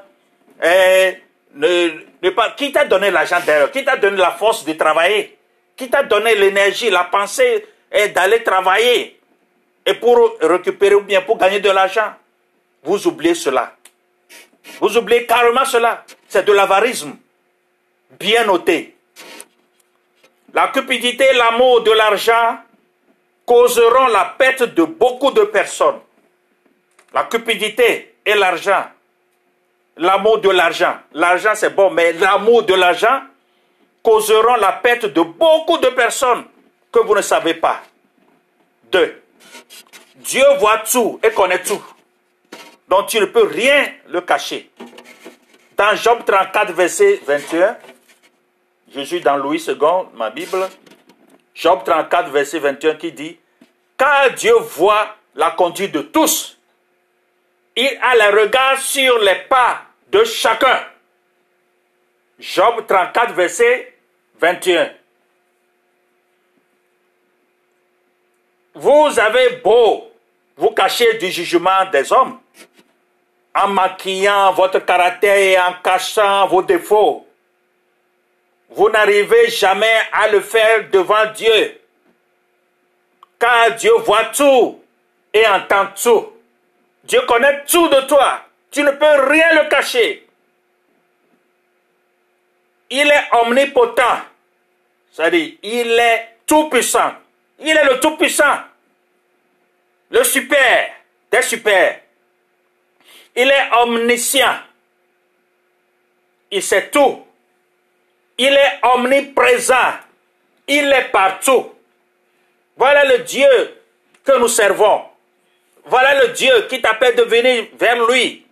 et 0.65 1.19
ne, 1.55 2.31
pas, 2.31 2.53
qui 2.53 2.73
t'a 2.73 2.87
donné 2.87 3.11
l'argent 3.11 3.37
d'ailleurs? 3.45 3.71
Qui 3.71 3.85
t'a 3.85 3.97
donné 3.97 4.17
la 4.17 4.31
force 4.31 4.65
de 4.65 4.73
travailler? 4.73 5.37
Qui 5.77 5.91
t'a 5.91 6.03
donné 6.05 6.35
l'énergie, 6.35 6.89
la 6.89 7.05
pensée 7.05 7.67
d'aller 8.15 8.43
travailler? 8.43 9.21
Et 9.85 9.95
pour 9.95 10.39
récupérer 10.41 10.95
ou 10.95 11.03
bien 11.03 11.21
pour 11.21 11.37
gagner 11.37 11.61
de 11.61 11.71
l'argent? 11.71 12.15
Vous 12.83 13.07
oubliez 13.07 13.35
cela. 13.35 13.77
Vous 14.81 14.97
oubliez 14.97 15.27
carrément 15.27 15.67
cela. 15.67 16.05
C'est 16.29 16.47
de 16.47 16.53
l'avarisme. 16.53 17.15
Bien 18.19 18.45
noté. 18.45 18.97
La 20.55 20.69
cupidité 20.69 21.25
et 21.31 21.37
l'amour 21.37 21.83
de 21.83 21.93
l'argent 21.93 22.59
causeront 23.47 24.07
la 24.09 24.35
perte 24.39 24.63
de 24.63 24.85
beaucoup 24.85 25.31
de 25.31 25.45
personnes. 25.45 26.01
La 27.15 27.25
cupidité 27.25 28.15
et 28.25 28.35
l'argent, 28.35 28.85
l'amour 29.97 30.39
de 30.39 30.51
l'argent. 30.51 30.95
L'argent 31.13 31.53
c'est 31.55 31.75
bon, 31.75 31.91
mais 31.91 32.13
l'amour 32.15 32.63
de 32.65 32.75
l'argent 32.75 33.23
causeront 34.03 34.57
la 34.57 34.73
perte 34.73 35.07
de 35.07 35.23
beaucoup 35.23 35.79
de 35.79 35.89
personnes 35.89 36.45
que 36.91 37.01
vous 37.01 37.15
ne 37.15 37.23
savez 37.23 37.55
pas. 37.55 37.83
Deux, 38.91 39.23
Dieu 40.17 40.45
voit 40.59 40.79
tout 40.79 41.19
et 41.23 41.31
connaît 41.31 41.63
tout. 41.63 41.83
Donc 42.89 43.09
tu 43.09 43.19
ne 43.21 43.25
peux 43.27 43.47
rien 43.47 43.87
le 44.09 44.21
cacher. 44.21 44.71
Dans 45.77 45.95
Job 45.97 46.19
34, 46.27 46.73
verset 46.73 47.21
21, 47.27 47.77
Jésus 48.95 49.21
dans 49.21 49.37
Louis 49.37 49.63
II, 49.67 49.77
ma 50.15 50.31
Bible, 50.31 50.69
Job 51.55 51.83
34, 51.85 52.31
verset 52.31 52.59
21 52.59 52.95
qui 52.95 53.13
dit, 53.13 53.39
Car 53.97 54.31
Dieu 54.33 54.55
voit 54.55 55.17
la 55.35 55.53
conduite 55.53 55.93
de 55.93 56.03
tous, 56.03 56.59
il 57.75 57.99
a 58.03 58.31
le 58.31 58.43
regard 58.43 58.79
sur 58.79 59.19
les 59.21 59.47
pas 59.49 59.83
de 60.11 60.25
chacun. 60.25 60.85
Job 62.39 62.85
34, 62.87 63.33
verset 63.33 63.97
21. 64.39 64.91
Vous 68.75 69.19
avez 69.19 69.57
beau 69.57 70.11
vous 70.57 70.71
cacher 70.71 71.15
du 71.15 71.31
jugement 71.31 71.87
des 71.91 72.13
hommes, 72.13 72.39
en 73.55 73.69
maquillant 73.69 74.53
votre 74.53 74.81
caractère 74.81 75.37
et 75.37 75.59
en 75.59 75.75
cachant 75.83 76.47
vos 76.47 76.63
défauts, 76.63 77.27
vous 78.75 78.89
n'arrivez 78.91 79.49
jamais 79.51 79.97
à 80.13 80.29
le 80.29 80.41
faire 80.41 80.89
devant 80.91 81.27
Dieu. 81.33 81.81
Car 83.39 83.75
Dieu 83.75 83.93
voit 83.99 84.27
tout 84.27 84.81
et 85.33 85.47
entend 85.47 85.89
tout. 86.01 86.33
Dieu 87.05 87.21
connaît 87.27 87.65
tout 87.65 87.89
de 87.89 88.01
toi. 88.03 88.45
Tu 88.71 88.83
ne 88.83 88.91
peux 88.93 89.29
rien 89.29 89.63
le 89.63 89.69
cacher. 89.69 90.27
Il 92.91 93.11
est 93.11 93.29
omnipotent. 93.33 94.21
C'est-à-dire, 95.11 95.55
il 95.63 95.91
est 95.99 96.37
tout-puissant. 96.47 97.15
Il 97.59 97.77
est 97.77 97.85
le 97.85 98.01
tout-puissant. 98.01 98.59
Le 100.11 100.25
super 100.25 100.93
des 101.33 101.43
super. 101.43 102.01
Il 103.35 103.51
est 103.51 103.71
omniscient. 103.81 104.59
Il 106.51 106.63
sait 106.63 106.91
tout. 106.91 107.27
Il 108.39 108.53
est 108.53 108.81
omniprésent. 108.83 109.93
Il 110.67 110.93
est 110.93 111.11
partout. 111.11 111.73
Voilà 112.77 113.05
le 113.05 113.19
Dieu 113.19 113.77
que 114.25 114.39
nous 114.39 114.49
servons. 114.49 115.03
Voilà 115.85 116.25
le 116.25 116.33
Dieu 116.33 116.67
qui 116.69 116.81
t'appelle 116.81 117.17
de 117.17 117.23
venir 117.23 117.67
vers 117.75 118.07
lui. 118.07 118.47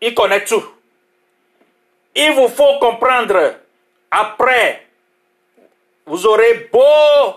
Il 0.00 0.14
connaît 0.14 0.44
tout. 0.44 0.64
Il 2.14 2.32
vous 2.32 2.48
faut 2.48 2.78
comprendre, 2.78 3.54
après, 4.10 4.86
vous 6.06 6.26
aurez 6.26 6.68
beau 6.72 7.36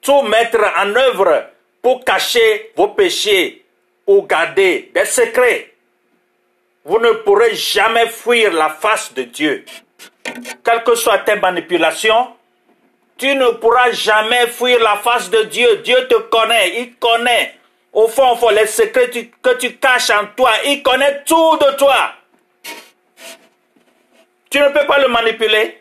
tout 0.00 0.22
mettre 0.22 0.60
en 0.78 0.94
œuvre 0.94 1.50
pour 1.82 2.04
cacher 2.04 2.72
vos 2.76 2.88
péchés 2.88 3.64
ou 4.06 4.22
garder 4.22 4.90
des 4.94 5.04
secrets. 5.04 5.73
Vous 6.84 6.98
ne 6.98 7.12
pourrez 7.12 7.54
jamais 7.54 8.08
fuir 8.08 8.52
la 8.52 8.68
face 8.70 9.12
de 9.14 9.22
Dieu. 9.22 9.64
Quelles 10.64 10.84
que 10.84 10.94
soient 10.94 11.18
tes 11.18 11.36
manipulations, 11.36 12.34
tu 13.16 13.34
ne 13.34 13.50
pourras 13.52 13.92
jamais 13.92 14.46
fuir 14.48 14.80
la 14.80 14.96
face 14.96 15.30
de 15.30 15.42
Dieu. 15.44 15.76
Dieu 15.78 16.06
te 16.08 16.14
connaît, 16.14 16.80
il 16.80 16.94
connaît. 16.96 17.58
Au 17.92 18.08
fond, 18.08 18.36
fond 18.36 18.50
les 18.50 18.66
secrets 18.66 19.10
que 19.10 19.54
tu 19.56 19.76
caches 19.76 20.10
en 20.10 20.26
toi, 20.36 20.50
il 20.66 20.82
connaît 20.82 21.22
tout 21.24 21.56
de 21.56 21.76
toi. 21.76 22.12
Tu 24.50 24.58
ne 24.58 24.68
peux 24.68 24.86
pas 24.86 24.98
le 24.98 25.08
manipuler. 25.08 25.80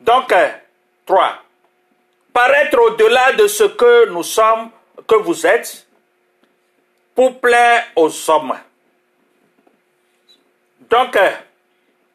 Donc, 0.00 0.32
euh, 0.32 0.48
trois, 1.04 1.42
paraître 2.32 2.78
au-delà 2.80 3.32
de 3.32 3.46
ce 3.48 3.64
que 3.64 4.08
nous 4.10 4.22
sommes, 4.22 4.70
que 5.06 5.16
vous 5.16 5.46
êtes, 5.46 5.86
pour 7.14 7.40
plaire 7.40 7.84
aux 7.96 8.30
hommes. 8.30 8.54
Donc, 10.90 11.16
euh, 11.16 11.30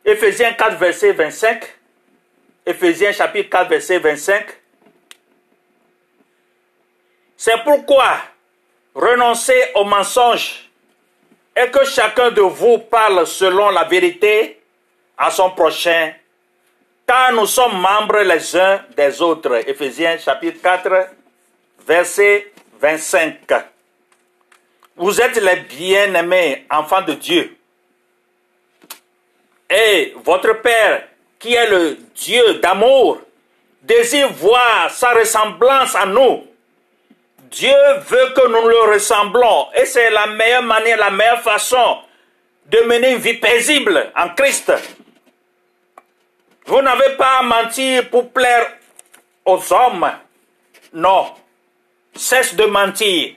Éphésiens 0.04 0.54
4, 0.54 0.78
verset 0.78 1.12
25, 1.12 1.64
Éphésiens 2.66 3.12
chapitre 3.12 3.50
4, 3.50 3.70
verset 3.70 4.00
25, 4.00 4.46
c'est 7.38 7.64
pourquoi 7.64 8.18
renoncez 8.96 9.72
aux 9.76 9.84
mensonges 9.84 10.70
et 11.56 11.70
que 11.70 11.86
chacun 11.86 12.32
de 12.32 12.42
vous 12.42 12.80
parle 12.80 13.28
selon 13.28 13.70
la 13.70 13.84
vérité 13.84 14.60
à 15.18 15.30
son 15.30 15.52
prochain, 15.52 16.14
car 17.08 17.32
nous 17.34 17.46
sommes 17.46 17.80
membres 17.80 18.22
les 18.22 18.56
uns 18.56 18.84
des 18.98 19.22
autres. 19.22 19.68
Éphésiens 19.68 20.18
chapitre 20.18 20.62
4, 20.62 21.10
verset 21.86 22.52
25. 22.80 23.40
Vous 24.96 25.22
êtes 25.22 25.36
les 25.36 25.58
bien-aimés 25.58 26.66
enfants 26.72 27.02
de 27.02 27.14
Dieu. 27.14 27.56
Et 29.74 30.14
votre 30.24 30.62
Père, 30.62 31.08
qui 31.40 31.54
est 31.56 31.70
le 31.70 31.98
Dieu 32.16 32.56
d'amour, 32.56 33.20
désire 33.82 34.32
voir 34.32 34.92
sa 34.92 35.14
ressemblance 35.14 35.96
à 35.96 36.06
nous 36.06 36.44
Dieu 37.54 37.76
veut 38.08 38.34
que 38.34 38.48
nous 38.48 38.68
le 38.68 38.94
ressemblons. 38.94 39.68
Et 39.76 39.86
c'est 39.86 40.10
la 40.10 40.26
meilleure 40.26 40.64
manière, 40.64 40.98
la 40.98 41.12
meilleure 41.12 41.42
façon 41.42 42.00
de 42.66 42.80
mener 42.82 43.12
une 43.12 43.20
vie 43.20 43.36
paisible 43.36 44.12
en 44.16 44.30
Christ. 44.30 44.74
Vous 46.66 46.82
n'avez 46.82 47.16
pas 47.16 47.40
à 47.40 47.44
mentir 47.44 48.10
pour 48.10 48.32
plaire 48.32 48.72
aux 49.46 49.62
hommes. 49.72 50.12
Non. 50.94 51.34
Cesse 52.16 52.56
de 52.56 52.66
mentir. 52.66 53.36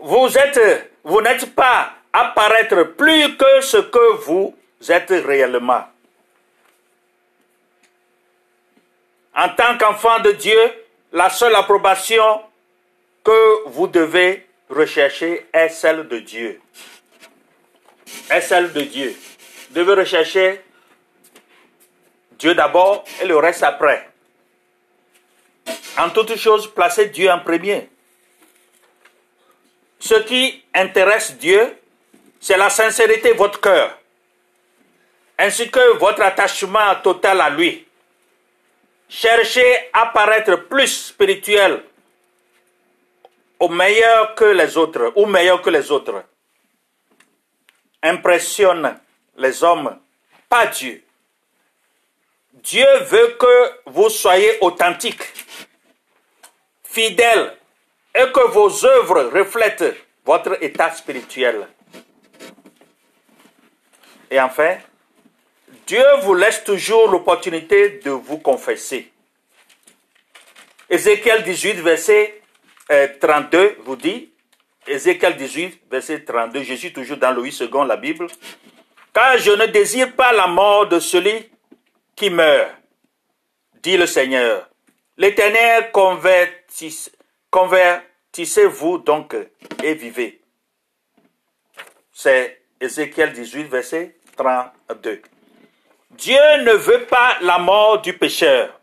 Vous 0.00 0.36
êtes, 0.36 0.90
vous 1.08 1.22
n'êtes 1.22 1.54
pas 1.54 1.94
à 2.12 2.26
paraître 2.34 2.82
plus 2.82 3.34
que 3.38 3.62
ce 3.62 3.78
que 3.78 4.16
vous 4.26 4.54
êtes 4.90 5.08
réellement. 5.08 5.84
En 9.34 9.48
tant 9.48 9.78
qu'enfant 9.78 10.20
de 10.20 10.32
Dieu, 10.32 10.60
la 11.12 11.30
seule 11.30 11.54
approbation 11.54 12.42
que 13.24 13.68
vous 13.68 13.86
devez 13.86 14.46
rechercher 14.68 15.46
est 15.50 15.70
celle 15.70 16.08
de 16.08 16.18
Dieu. 16.18 16.60
Est 18.30 18.42
celle 18.42 18.70
de 18.74 18.82
Dieu. 18.82 19.16
Vous 19.70 19.76
devez 19.76 19.94
rechercher 19.94 20.62
Dieu 22.32 22.54
d'abord 22.54 23.04
et 23.22 23.26
le 23.26 23.38
reste 23.38 23.62
après. 23.62 24.10
En 25.96 26.10
toute 26.10 26.36
chose, 26.36 26.70
placez 26.74 27.06
Dieu 27.06 27.30
en 27.30 27.38
premier. 27.38 27.88
Ce 29.98 30.14
qui 30.14 30.62
intéresse 30.74 31.36
Dieu, 31.36 31.76
c'est 32.40 32.56
la 32.56 32.70
sincérité 32.70 33.32
de 33.32 33.38
votre 33.38 33.60
cœur, 33.60 33.98
ainsi 35.38 35.70
que 35.70 35.96
votre 35.98 36.22
attachement 36.22 36.94
total 37.02 37.40
à 37.40 37.50
lui. 37.50 37.84
Cherchez 39.08 39.90
à 39.92 40.06
paraître 40.06 40.54
plus 40.68 41.08
spirituel 41.08 41.82
au 43.58 43.68
meilleur 43.68 44.34
que 44.34 44.44
les 44.44 44.76
autres, 44.76 45.12
ou 45.16 45.26
meilleur 45.26 45.62
que 45.62 45.70
les 45.70 45.90
autres. 45.90 46.24
Impressionne 48.02 49.00
les 49.36 49.64
hommes, 49.64 49.98
pas 50.48 50.66
Dieu. 50.66 51.02
Dieu 52.52 52.86
veut 53.06 53.36
que 53.38 53.72
vous 53.86 54.10
soyez 54.10 54.58
authentique, 54.60 55.22
fidèle, 56.84 57.57
et 58.18 58.32
que 58.32 58.48
vos 58.48 58.84
œuvres 58.84 59.30
reflètent 59.32 59.94
votre 60.24 60.62
état 60.62 60.90
spirituel. 60.90 61.68
Et 64.30 64.40
enfin, 64.40 64.76
Dieu 65.86 66.04
vous 66.22 66.34
laisse 66.34 66.64
toujours 66.64 67.08
l'opportunité 67.08 68.00
de 68.04 68.10
vous 68.10 68.38
confesser. 68.38 69.12
Ézéchiel 70.90 71.44
18, 71.44 71.74
verset 71.74 72.42
32 73.20 73.58
euh, 73.58 73.74
vous 73.84 73.96
dit, 73.96 74.30
Ézéchiel 74.86 75.36
18, 75.36 75.82
verset 75.90 76.24
32, 76.24 76.62
je 76.62 76.74
suis 76.74 76.92
toujours 76.92 77.18
dans 77.18 77.38
8 77.40 77.52
second, 77.52 77.84
la 77.84 77.96
Bible, 77.96 78.26
car 79.14 79.38
je 79.38 79.52
ne 79.52 79.66
désire 79.66 80.14
pas 80.14 80.32
la 80.32 80.46
mort 80.46 80.88
de 80.88 80.98
celui 80.98 81.50
qui 82.16 82.30
meurt, 82.30 82.70
dit 83.82 83.96
le 83.96 84.06
Seigneur. 84.06 84.68
L'Éternel 85.16 85.90
convertissez-vous 88.38 88.98
donc 88.98 89.34
et 89.82 89.94
vivez. 89.94 90.40
C'est 92.12 92.62
Ézéchiel 92.80 93.32
18, 93.32 93.64
verset 93.64 94.16
32. 94.36 95.22
Dieu 96.12 96.38
ne 96.62 96.72
veut 96.72 97.04
pas 97.06 97.36
la 97.40 97.58
mort 97.58 98.00
du 98.00 98.16
pécheur, 98.16 98.78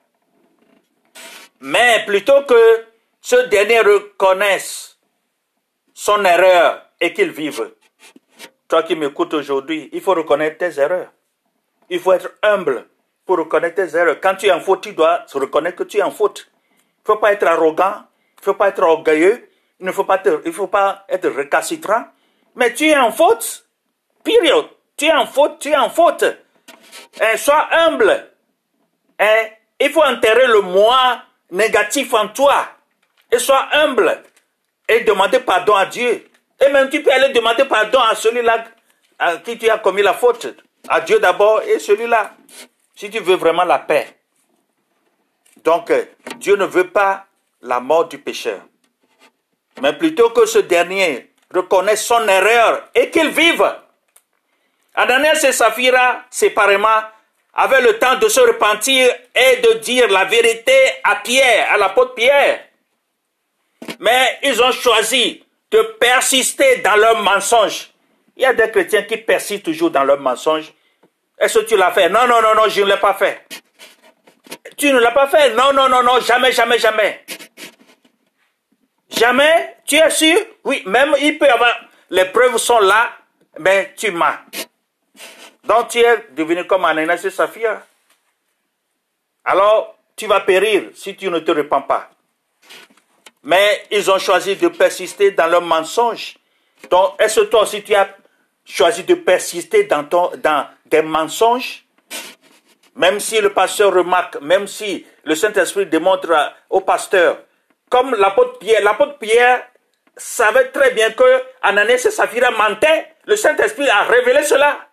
mais 1.62 2.04
plutôt 2.06 2.44
que 2.44 2.86
ce 3.22 3.48
dernier 3.48 3.80
reconnaisse 3.80 5.00
son 5.94 6.26
erreur 6.26 6.90
et 7.00 7.14
qu'il 7.14 7.32
vive. 7.32 7.72
Toi 8.68 8.84
qui 8.84 8.96
m'écoutes 8.96 9.34
aujourd'hui, 9.34 9.90
il 9.94 10.02
faut 10.02 10.16
reconnaître 10.16 10.58
tes 10.58 10.80
erreurs. 10.80 11.12
Il 11.90 12.00
faut 12.02 12.12
être 12.12 12.32
humble 12.42 12.88
pour 13.26 13.38
reconnaître 13.38 13.76
tes 13.76 13.96
erreurs. 13.96 14.20
Quand 14.20 14.36
tu 14.36 14.48
es 14.48 14.52
en 14.52 14.60
faute, 14.60 14.82
tu 14.82 14.94
dois 14.94 15.26
reconnaître 15.34 15.78
que 15.78 15.84
tu 15.84 15.98
es 15.98 16.02
en 16.04 16.12
faute. 16.12 16.52
Il 16.52 17.12
ne 17.12 17.14
faut 17.14 17.20
pas 17.20 17.32
être 17.32 17.48
arrogant, 17.48 18.04
faut 18.46 18.54
pas 18.54 18.70
être 18.70 18.84
orgueilleux, 18.84 19.50
il 19.80 19.86
ne 19.86 19.92
faut 19.92 20.04
pas, 20.04 20.22
il 20.46 20.54
faut 20.54 20.68
pas 20.68 21.06
être 21.10 21.30
récalcitrant. 21.30 22.06
Mais 22.56 22.74
tu 22.74 22.88
es 22.88 22.98
en 22.98 23.12
faute. 23.12 23.68
Période. 24.24 24.68
Tu 24.98 25.06
es 25.06 25.12
en 25.12 25.26
faute, 25.26 25.60
tu 25.60 25.70
es 25.70 25.76
en 25.76 25.90
faute. 25.90 26.24
Sois 27.38 27.68
humble. 27.72 28.32
Il 29.80 29.90
faut 29.90 30.04
enterrer 30.04 30.48
le 30.48 30.62
moi 30.62 31.22
négatif 31.52 32.14
en 32.14 32.30
toi. 32.30 32.68
Et 33.32 33.40
sois 33.40 33.68
humble. 33.74 34.24
Et 34.88 35.02
demander 35.02 35.40
pardon 35.40 35.76
à 35.76 35.86
Dieu. 35.86 36.30
Et 36.66 36.72
même 36.72 36.90
tu 36.90 37.04
peux 37.04 37.12
aller 37.12 37.34
demander 37.34 37.66
pardon 37.66 38.00
à 38.00 38.16
celui-là 38.16 38.64
à 39.20 39.38
qui 39.38 39.58
tu 39.58 39.70
as 39.70 39.80
commis 39.80 40.02
la 40.02 40.14
faute. 40.14 40.48
À 40.88 41.02
Dieu 41.02 41.20
d'abord 41.20 41.62
et 41.64 41.80
celui-là. 41.80 42.32
Si 42.96 43.10
tu 43.10 43.20
veux 43.20 43.36
vraiment 43.36 43.66
la 43.66 43.80
paix. 43.80 44.16
Donc, 45.66 45.90
euh, 45.90 46.06
Dieu 46.38 46.56
ne 46.56 46.66
veut 46.66 46.90
pas 46.90 47.26
la 47.66 47.80
mort 47.80 48.08
du 48.08 48.20
pécheur. 48.20 48.62
Mais 49.82 49.94
plutôt 49.94 50.30
que 50.30 50.46
ce 50.46 50.60
dernier 50.60 51.32
reconnaisse 51.54 52.06
son 52.06 52.28
erreur 52.28 52.90
et 52.96 53.10
qu'il 53.10 53.30
vive 53.30 53.64
Ananias 54.94 55.44
et 55.44 55.52
Saphira, 55.52 56.24
séparément, 56.30 57.02
avaient 57.54 57.82
le 57.82 58.00
temps 58.00 58.16
de 58.16 58.30
se 58.30 58.40
repentir 58.40 59.14
et 59.36 59.58
de 59.58 59.74
dire 59.80 60.08
la 60.10 60.26
vérité 60.26 60.74
à 61.04 61.18
Pierre, 61.18 61.74
à 61.74 61.78
l'apôtre 61.78 62.16
Pierre. 62.16 62.62
Mais 64.00 64.40
ils 64.44 64.62
ont 64.62 64.72
choisi 64.72 65.44
de 65.72 65.82
persister 66.00 66.78
dans 66.78 66.96
leur 66.96 67.22
mensonge. 67.22 67.90
Il 68.38 68.44
y 68.44 68.46
a 68.46 68.54
des 68.54 68.70
chrétiens 68.72 69.04
qui 69.04 69.18
persistent 69.18 69.66
toujours 69.66 69.92
dans 69.92 70.04
leur 70.04 70.20
mensonge. 70.20 70.74
Est-ce 71.38 71.60
que 71.60 71.66
tu 71.66 71.78
l'as 71.78 71.92
fait? 71.92 72.10
Non, 72.10 72.28
non, 72.28 72.42
non, 72.42 72.56
non, 72.56 72.70
je 72.70 72.82
ne 72.82 72.88
l'ai 72.88 72.98
pas 72.98 73.14
fait. 73.14 73.46
Tu 74.78 74.92
ne 74.92 75.00
l'as 75.00 75.12
pas 75.12 75.28
fait? 75.28 75.54
Non, 75.54 75.74
non, 75.74 75.90
non, 75.90 76.04
non, 76.04 76.20
jamais, 76.22 76.52
jamais, 76.52 76.80
jamais. 76.80 77.26
Jamais 79.10 79.78
Tu 79.86 79.96
es 79.96 80.10
sûr 80.10 80.38
Oui, 80.64 80.84
même 80.86 81.16
il 81.22 81.38
peut 81.38 81.46
y 81.46 81.50
avoir... 81.50 81.74
Les 82.10 82.26
preuves 82.26 82.58
sont 82.58 82.80
là, 82.80 83.12
mais 83.60 83.94
tu 83.98 84.12
m'as. 84.12 84.40
Donc 85.64 85.90
tu 85.90 86.00
es 86.00 86.28
devenu 86.32 86.66
comme 86.66 86.86
Ananas 86.86 87.24
et 87.24 87.32
Saphir. 87.32 87.82
Alors 89.44 89.98
tu 90.16 90.28
vas 90.28 90.42
périr 90.42 90.90
si 90.94 91.16
tu 91.16 91.30
ne 91.30 91.40
te 91.40 91.52
repens 91.52 91.82
pas. 91.82 92.10
Mais 93.44 93.84
ils 93.92 94.10
ont 94.10 94.18
choisi 94.18 94.56
de 94.56 94.68
persister 94.68 95.32
dans 95.32 95.48
leur 95.48 95.62
mensonge. 95.62 96.38
Donc 96.90 97.20
est-ce 97.20 97.42
que 97.42 97.46
toi 97.46 97.64
aussi 97.64 97.84
tu 97.84 97.96
as 97.96 98.10
choisi 98.64 99.04
de 99.04 99.16
persister 99.16 99.84
dans, 99.84 100.04
ton, 100.04 100.32
dans 100.38 100.68
des 100.86 101.02
mensonges? 101.02 101.86
Même 102.96 103.20
si 103.20 103.42
le 103.42 103.52
pasteur 103.52 103.94
remarque, 103.94 104.40
même 104.42 104.68
si 104.68 105.06
le 105.24 105.36
Saint-Esprit 105.36 105.86
démontre 105.86 106.54
au 106.70 106.82
pasteur 106.82 107.40
comme 107.96 108.14
l'apôtre 108.16 108.60
Pierre. 108.60 108.84
L'apôtre 108.84 109.18
Pierre 109.20 109.66
savait 110.18 110.68
très 110.68 110.92
bien 110.92 111.12
que 111.12 111.44
Ananias 111.62 112.04
et 112.06 112.12
Saphira 112.12 112.52
mentaient. 112.52 113.16
Le 113.24 113.38
Saint-Esprit 113.38 113.88
a 113.90 114.04
révélé 114.04 114.44
cela. 114.44 114.90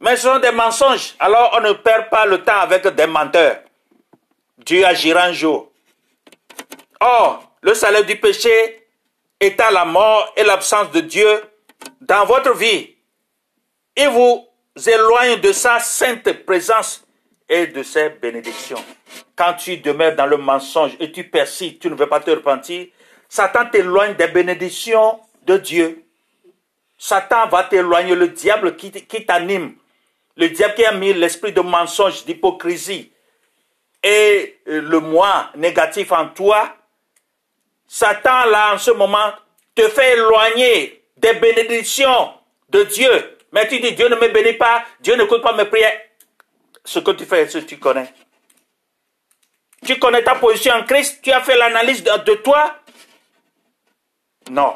Mais 0.00 0.16
ce 0.16 0.28
sont 0.28 0.38
des 0.38 0.50
mensonges. 0.50 1.14
Alors 1.18 1.56
on 1.56 1.62
ne 1.62 1.72
perd 1.72 2.10
pas 2.10 2.26
le 2.26 2.44
temps 2.44 2.60
avec 2.60 2.86
des 2.86 3.06
menteurs. 3.06 3.60
Dieu 4.58 4.84
agira 4.84 5.22
un 5.22 5.32
jour. 5.32 5.72
Or, 7.00 7.50
le 7.62 7.72
salaire 7.72 8.04
du 8.04 8.16
péché 8.16 8.86
étant 9.40 9.70
la 9.70 9.86
mort 9.86 10.30
et 10.36 10.44
l'absence 10.44 10.90
de 10.90 11.00
Dieu 11.00 11.42
dans 12.02 12.26
votre 12.26 12.52
vie. 12.52 12.94
Il 13.96 14.08
vous 14.08 14.46
éloigne 14.86 15.40
de 15.40 15.52
sa 15.52 15.80
sainte 15.80 16.44
présence 16.44 17.02
et 17.52 17.66
de 17.66 17.82
ses 17.82 18.08
bénédictions. 18.08 18.82
Quand 19.36 19.52
tu 19.52 19.76
demeures 19.76 20.16
dans 20.16 20.24
le 20.24 20.38
mensonge 20.38 20.92
et 20.98 21.12
tu 21.12 21.24
persistes, 21.24 21.80
tu 21.80 21.90
ne 21.90 21.94
veux 21.94 22.08
pas 22.08 22.20
te 22.20 22.30
repentir, 22.30 22.86
Satan 23.28 23.66
t'éloigne 23.66 24.14
des 24.14 24.28
bénédictions 24.28 25.20
de 25.44 25.58
Dieu. 25.58 26.02
Satan 26.96 27.48
va 27.48 27.64
t'éloigner, 27.64 28.14
le 28.14 28.28
diable 28.28 28.74
qui, 28.76 28.90
t'anime, 28.90 29.74
le 30.36 30.48
diable 30.48 30.74
qui 30.74 30.84
a 30.86 30.92
mis 30.92 31.12
l'esprit 31.12 31.52
de 31.52 31.60
mensonge, 31.60 32.24
d'hypocrisie 32.24 33.12
et 34.02 34.58
le 34.64 34.98
moi 35.00 35.50
négatif 35.54 36.10
en 36.10 36.28
toi, 36.28 36.74
Satan, 37.86 38.46
là, 38.46 38.72
en 38.74 38.78
ce 38.78 38.92
moment, 38.92 39.32
te 39.74 39.86
fait 39.88 40.14
éloigner 40.14 41.04
des 41.18 41.34
bénédictions 41.34 42.32
de 42.70 42.84
Dieu. 42.84 43.36
Mais 43.52 43.68
tu 43.68 43.78
dis, 43.78 43.92
Dieu 43.92 44.08
ne 44.08 44.16
me 44.16 44.28
bénit 44.28 44.54
pas, 44.54 44.84
Dieu 45.00 45.16
n'écoute 45.16 45.42
pas 45.42 45.52
mes 45.52 45.66
prières. 45.66 46.00
Ce 46.84 46.98
que 46.98 47.12
tu 47.12 47.24
fais, 47.24 47.48
ce 47.48 47.58
que 47.58 47.64
tu 47.64 47.78
connais? 47.78 48.12
Tu 49.84 49.98
connais 49.98 50.22
ta 50.22 50.36
position 50.36 50.74
en 50.74 50.84
Christ, 50.84 51.20
tu 51.22 51.32
as 51.32 51.42
fait 51.42 51.56
l'analyse 51.56 52.02
de, 52.02 52.24
de 52.24 52.34
toi? 52.34 52.76
Non. 54.50 54.74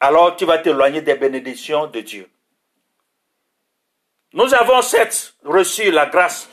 Alors 0.00 0.36
tu 0.36 0.44
vas 0.44 0.58
t'éloigner 0.58 1.02
des 1.02 1.14
bénédictions 1.14 1.86
de 1.86 2.00
Dieu. 2.00 2.28
Nous 4.32 4.54
avons 4.54 4.82
certes 4.82 5.34
reçu 5.44 5.90
la 5.90 6.06
grâce 6.06 6.48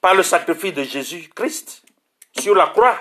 par 0.00 0.14
le 0.14 0.22
sacrifice 0.22 0.74
de 0.74 0.82
Jésus-Christ 0.82 1.82
sur 2.38 2.54
la 2.54 2.68
croix. 2.68 2.98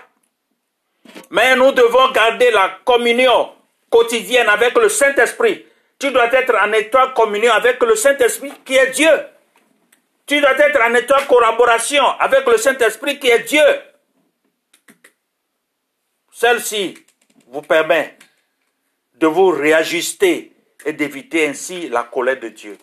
Mais 1.30 1.56
nous 1.56 1.72
devons 1.72 2.12
garder 2.12 2.52
la 2.52 2.80
communion 2.84 3.54
quotidienne 3.90 4.50
avec 4.50 4.76
le 4.76 4.90
Saint-Esprit. 4.90 5.66
Tu 6.00 6.12
dois 6.12 6.32
être 6.34 6.56
en 6.56 6.72
étroite 6.74 7.14
communion 7.14 7.54
avec 7.54 7.82
le 7.82 7.96
Saint-Esprit 7.96 8.52
qui 8.66 8.76
est 8.76 8.92
Dieu. 8.92 9.12
Tu 10.26 10.42
dois 10.42 10.58
être 10.58 10.82
en 10.82 10.94
étroite 10.96 11.28
collaboration 11.28 12.04
avec 12.20 12.48
le 12.48 12.58
Saint-Esprit 12.58 13.20
qui 13.20 13.28
est 13.28 13.44
Dieu. 13.48 13.62
Celle-ci 16.32 16.96
vous 17.48 17.62
permet 17.62 18.18
de 19.14 19.28
vous 19.28 19.50
réajuster 19.50 20.52
et 20.84 20.94
d'éviter 20.94 21.48
ainsi 21.48 21.90
la 21.90 22.04
colère 22.04 22.40
de 22.40 22.50
Dieu. 22.50 22.78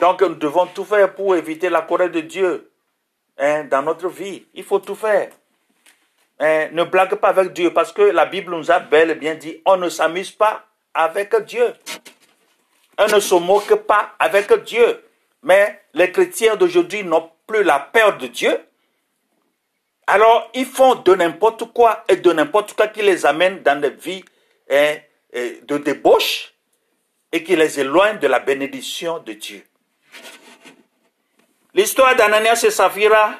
Donc 0.00 0.22
nous 0.22 0.34
devons 0.34 0.66
tout 0.66 0.84
faire 0.84 1.14
pour 1.14 1.36
éviter 1.36 1.70
la 1.70 1.82
colère 1.82 2.10
de 2.10 2.20
Dieu 2.20 2.70
hein, 3.38 3.64
dans 3.64 3.82
notre 3.82 4.08
vie. 4.08 4.44
Il 4.54 4.64
faut 4.64 4.80
tout 4.80 4.96
faire. 4.96 5.30
Hein, 6.40 6.68
ne 6.72 6.82
blague 6.82 7.14
pas 7.14 7.28
avec 7.28 7.52
Dieu 7.52 7.72
parce 7.72 7.92
que 7.92 8.02
la 8.02 8.26
Bible 8.26 8.54
nous 8.54 8.72
a 8.72 8.80
bel 8.80 9.10
et 9.10 9.14
bien 9.14 9.36
dit 9.36 9.62
on 9.64 9.76
ne 9.76 9.88
s'amuse 9.88 10.32
pas 10.32 10.66
avec 10.92 11.34
Dieu. 11.44 11.72
On 12.98 13.06
ne 13.06 13.20
se 13.20 13.34
moque 13.36 13.74
pas 13.86 14.14
avec 14.18 14.52
Dieu. 14.64 15.00
Mais 15.44 15.80
les 15.92 16.10
chrétiens 16.10 16.56
d'aujourd'hui 16.56 17.04
n'ont 17.04 17.30
plus 17.46 17.62
la 17.62 17.78
peur 17.78 18.18
de 18.18 18.26
Dieu. 18.26 18.58
Alors 20.06 20.50
ils 20.54 20.66
font 20.66 20.96
de 20.96 21.14
n'importe 21.14 21.72
quoi 21.72 22.04
et 22.08 22.16
de 22.16 22.32
n'importe 22.32 22.72
quoi 22.74 22.88
qui 22.88 23.02
les 23.02 23.24
amène 23.24 23.62
dans 23.62 23.80
des 23.80 23.90
vies 23.90 24.24
hein, 24.70 24.96
de 25.32 25.78
débauche 25.78 26.52
et 27.32 27.42
qui 27.42 27.56
les 27.56 27.80
éloigne 27.80 28.18
de 28.18 28.26
la 28.26 28.40
bénédiction 28.40 29.18
de 29.20 29.32
Dieu. 29.32 29.64
L'histoire 31.74 32.14
d'Ananias 32.14 32.62
et 32.64 32.70
Saphira 32.70 33.34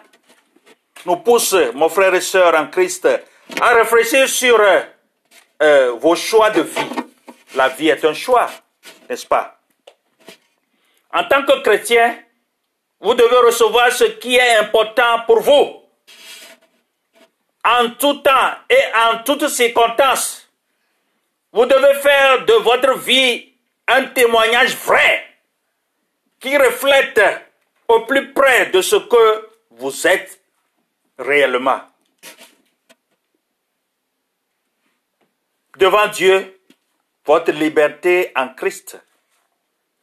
nous 1.07 1.17
pousse, 1.17 1.55
mon 1.75 1.89
frère 1.89 2.15
et 2.15 2.21
sœur 2.21 2.55
en 2.55 2.67
Christ, 2.67 3.09
à 3.61 3.75
réfléchir 3.75 4.29
sur 4.29 4.59
euh, 4.59 4.81
euh, 5.63 5.93
vos 5.93 6.17
choix 6.17 6.51
de 6.51 6.63
vie. 6.63 7.05
La 7.55 7.69
vie 7.69 7.89
est 7.89 8.05
un 8.05 8.15
choix, 8.15 8.51
n'est-ce 9.09 9.27
pas? 9.27 9.61
En 11.15 11.23
tant 11.25 11.45
que 11.45 11.63
chrétien, 11.63 12.19
vous 13.01 13.15
devez 13.15 13.37
recevoir 13.37 13.93
ce 13.93 14.05
qui 14.05 14.35
est 14.35 14.57
important 14.57 15.21
pour 15.27 15.41
vous. 15.41 15.81
En 17.65 17.91
tout 17.91 18.15
temps 18.15 18.55
et 18.69 18.83
en 18.97 19.23
toutes 19.23 19.49
circonstances, 19.49 20.51
vous 21.53 21.67
devez 21.67 21.95
faire 22.01 22.45
de 22.45 22.55
votre 22.55 22.99
vie 22.99 23.53
un 23.87 24.07
témoignage 24.07 24.75
vrai 24.77 25.25
qui 26.41 26.57
reflète 26.59 27.21
au 27.87 28.01
plus 28.01 28.33
près 28.33 28.67
de 28.67 28.83
ce 28.83 28.97
que 28.97 29.49
vous 29.71 30.07
êtes 30.07 30.41
réellement. 31.17 31.81
Devant 35.79 36.09
Dieu, 36.09 36.61
votre 37.25 37.53
liberté 37.53 38.33
en 38.35 38.49
Christ 38.49 38.99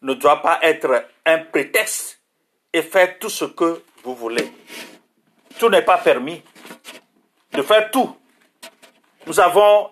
ne 0.01 0.13
doit 0.13 0.41
pas 0.41 0.59
être 0.61 1.05
un 1.25 1.39
prétexte 1.39 2.19
et 2.73 2.81
faire 2.81 3.19
tout 3.19 3.29
ce 3.29 3.45
que 3.45 3.83
vous 4.03 4.15
voulez. 4.15 4.51
Tout 5.59 5.69
n'est 5.69 5.83
pas 5.83 5.97
permis 5.97 6.41
de 7.51 7.61
faire 7.61 7.91
tout. 7.91 8.15
Nous 9.27 9.39
avons 9.39 9.91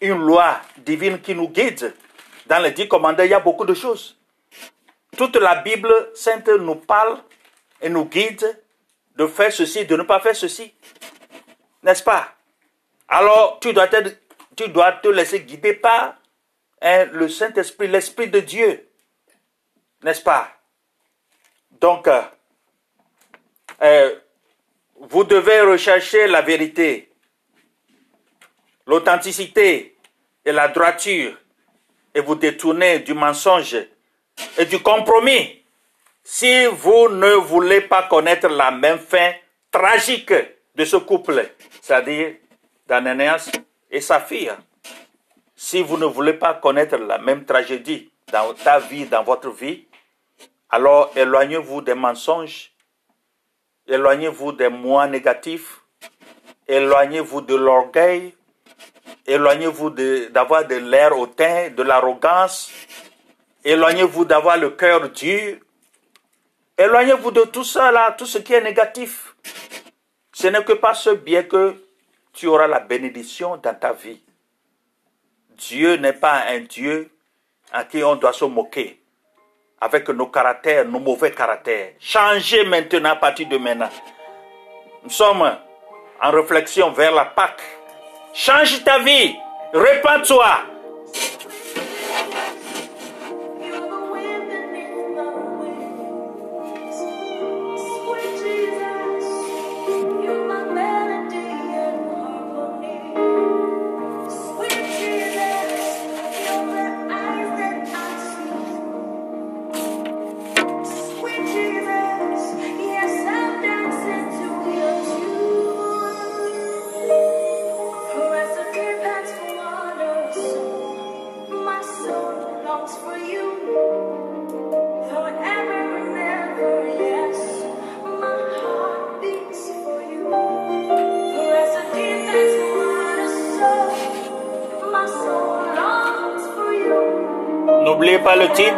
une 0.00 0.18
loi 0.18 0.60
divine 0.78 1.20
qui 1.20 1.34
nous 1.34 1.48
guide. 1.48 1.94
Dans 2.46 2.62
les 2.62 2.72
dix 2.72 2.88
commandements, 2.88 3.24
il 3.24 3.30
y 3.30 3.34
a 3.34 3.40
beaucoup 3.40 3.64
de 3.64 3.74
choses. 3.74 4.18
Toute 5.16 5.36
la 5.36 5.56
Bible 5.56 5.92
sainte 6.14 6.48
nous 6.48 6.76
parle 6.76 7.18
et 7.80 7.88
nous 7.88 8.04
guide 8.04 8.62
de 9.16 9.26
faire 9.26 9.52
ceci, 9.52 9.84
de 9.84 9.96
ne 9.96 10.02
pas 10.02 10.20
faire 10.20 10.36
ceci. 10.36 10.72
N'est-ce 11.82 12.02
pas? 12.02 12.34
Alors, 13.08 13.58
tu 13.60 13.72
dois, 13.72 13.88
te, 13.88 13.96
tu 14.56 14.68
dois 14.68 14.92
te 14.92 15.08
laisser 15.08 15.40
guider 15.40 15.74
par 15.74 16.16
hein, 16.82 17.06
le 17.12 17.28
Saint-Esprit, 17.28 17.88
l'Esprit 17.88 18.28
de 18.28 18.40
Dieu. 18.40 18.87
N'est-ce 20.02 20.22
pas? 20.22 20.48
Donc, 21.80 22.06
euh, 22.06 22.22
euh, 23.82 24.14
vous 25.00 25.24
devez 25.24 25.60
rechercher 25.62 26.26
la 26.26 26.42
vérité, 26.42 27.10
l'authenticité 28.86 29.96
et 30.44 30.52
la 30.52 30.68
droiture 30.68 31.36
et 32.14 32.20
vous 32.20 32.34
détourner 32.34 33.00
du 33.00 33.14
mensonge 33.14 33.76
et 34.56 34.64
du 34.64 34.80
compromis. 34.80 35.64
Si 36.22 36.66
vous 36.66 37.08
ne 37.08 37.32
voulez 37.32 37.80
pas 37.80 38.04
connaître 38.04 38.48
la 38.48 38.70
même 38.70 38.98
fin 38.98 39.32
tragique 39.70 40.32
de 40.74 40.84
ce 40.84 40.96
couple, 40.96 41.50
c'est-à-dire 41.80 42.34
d'Ananias 42.86 43.50
et 43.90 44.00
sa 44.00 44.20
fille, 44.20 44.52
si 45.56 45.82
vous 45.82 45.96
ne 45.96 46.06
voulez 46.06 46.34
pas 46.34 46.54
connaître 46.54 46.96
la 46.96 47.18
même 47.18 47.44
tragédie 47.44 48.10
dans 48.32 48.54
ta 48.54 48.78
vie, 48.78 49.06
dans 49.06 49.22
votre 49.22 49.50
vie, 49.50 49.87
alors 50.70 51.10
éloignez-vous 51.16 51.80
des 51.80 51.94
mensonges, 51.94 52.72
éloignez-vous 53.86 54.52
des 54.52 54.68
mois 54.68 55.06
négatifs, 55.06 55.80
éloignez-vous 56.66 57.40
de 57.40 57.54
l'orgueil, 57.54 58.34
éloignez-vous 59.26 59.90
d'avoir 59.90 60.66
de, 60.66 60.76
l'air 60.76 61.18
hautain, 61.18 61.70
de 61.70 61.82
l'arrogance, 61.82 62.70
éloignez-vous 63.64 64.24
d'avoir 64.24 64.56
le 64.56 64.70
cœur 64.70 65.08
dur, 65.10 65.58
Éloignez-vous 66.78 67.32
de 67.32 67.42
tout 67.42 67.64
ça 67.64 67.90
là, 67.90 68.12
tout 68.12 68.24
ce 68.24 68.38
qui 68.38 68.54
est 68.54 68.60
négatif. 68.60 69.34
Ce 70.32 70.46
n'est 70.46 70.62
que 70.62 70.74
par 70.74 70.94
ce 70.94 71.10
biais 71.10 71.48
que 71.48 71.74
tu 72.32 72.46
auras 72.46 72.68
la 72.68 72.78
bénédiction 72.78 73.56
dans 73.56 73.74
ta 73.74 73.92
vie. 73.92 74.22
Dieu 75.56 75.96
n'est 75.96 76.12
pas 76.12 76.44
un 76.46 76.60
Dieu 76.60 77.10
à 77.72 77.82
qui 77.82 78.04
on 78.04 78.14
doit 78.14 78.32
se 78.32 78.44
moquer 78.44 79.02
avec 79.80 80.08
nos 80.08 80.26
caractères, 80.26 80.84
nos 80.84 80.98
mauvais 80.98 81.30
caractères. 81.30 81.92
Changez 82.00 82.64
maintenant 82.64 83.10
à 83.10 83.16
partir 83.16 83.48
de 83.48 83.58
maintenant. 83.58 83.88
Nous 85.04 85.10
sommes 85.10 85.56
en 86.22 86.30
réflexion 86.30 86.90
vers 86.90 87.12
la 87.12 87.26
Pâque. 87.26 87.62
Change 88.34 88.82
ta 88.84 88.98
vie. 88.98 89.36
Répands-toi. 89.72 90.77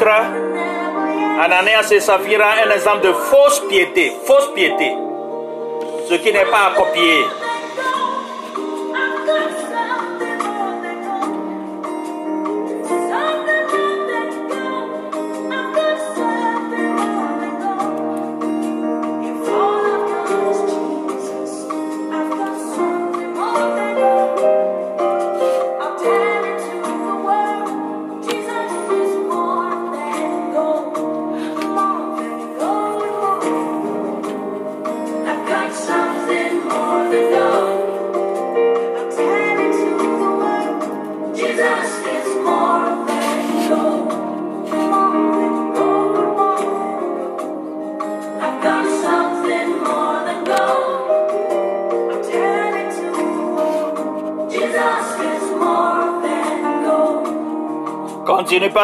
Yet. 0.01 0.51
Ananias 1.40 1.90
et 1.90 2.01
Saphira, 2.01 2.53
un 2.66 2.70
exemple 2.70 3.07
de 3.07 3.12
fausse 3.12 3.61
piété. 3.68 4.12
Fausse 4.26 4.53
piété. 4.55 4.94
Ce 6.09 6.14
qui 6.14 6.32
n'est 6.32 6.44
pas 6.44 6.66
à 6.66 6.70
copier. 6.76 7.24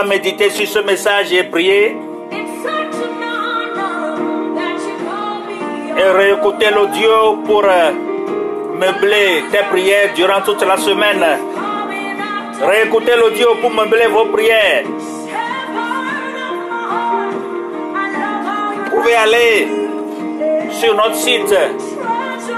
Méditer 0.04 0.50
sur 0.50 0.66
ce 0.66 0.78
message 0.80 1.32
et 1.32 1.44
prier. 1.44 1.96
Et 5.98 6.10
réécouter 6.16 6.70
l'audio 6.70 7.36
pour 7.46 7.64
euh, 7.64 7.92
meubler 8.78 9.44
tes 9.50 9.64
prières 9.70 10.12
durant 10.14 10.40
toute 10.42 10.62
la 10.66 10.76
semaine. 10.76 11.24
Réécoutez 12.60 13.16
l'audio 13.16 13.54
pour 13.60 13.70
meubler 13.70 14.06
vos 14.06 14.26
prières. 14.26 14.84
Vous 18.84 18.96
pouvez 18.96 19.14
aller 19.14 19.68
sur 20.72 20.94
notre 20.94 21.16
site 21.16 21.54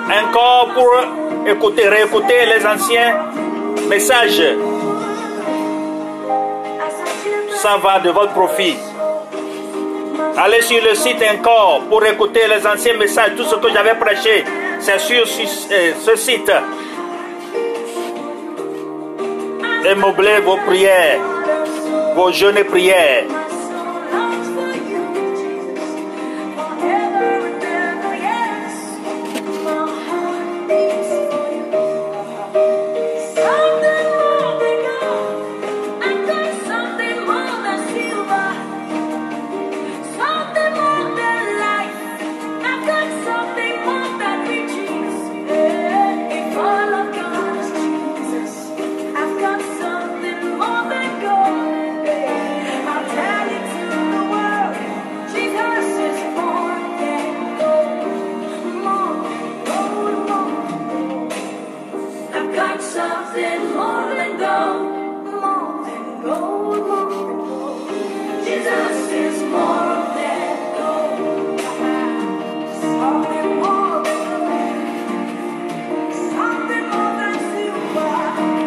encore 0.08 0.70
pour 0.74 0.90
écouter, 1.46 1.88
réécouter 1.88 2.46
les 2.46 2.66
anciens 2.66 3.16
messages. 3.88 4.42
Ça 7.62 7.76
va 7.76 7.98
de 7.98 8.10
votre 8.10 8.32
profit. 8.34 8.76
Allez 10.36 10.62
sur 10.62 10.80
le 10.80 10.94
site 10.94 11.20
encore 11.28 11.82
pour 11.90 12.04
écouter 12.06 12.42
les 12.46 12.64
anciens 12.64 12.96
messages. 12.96 13.32
Tout 13.36 13.42
ce 13.42 13.56
que 13.56 13.72
j'avais 13.72 13.96
prêché, 13.96 14.44
c'est 14.78 15.00
sur 15.00 15.26
ce, 15.26 15.42
euh, 15.72 16.16
site. 16.16 16.52
Et 19.84 19.94
vos 19.94 20.56
prières, 20.58 21.18
vos 22.14 22.30
jeûnes 22.30 22.58
et 22.58 22.64
prières. 22.64 23.24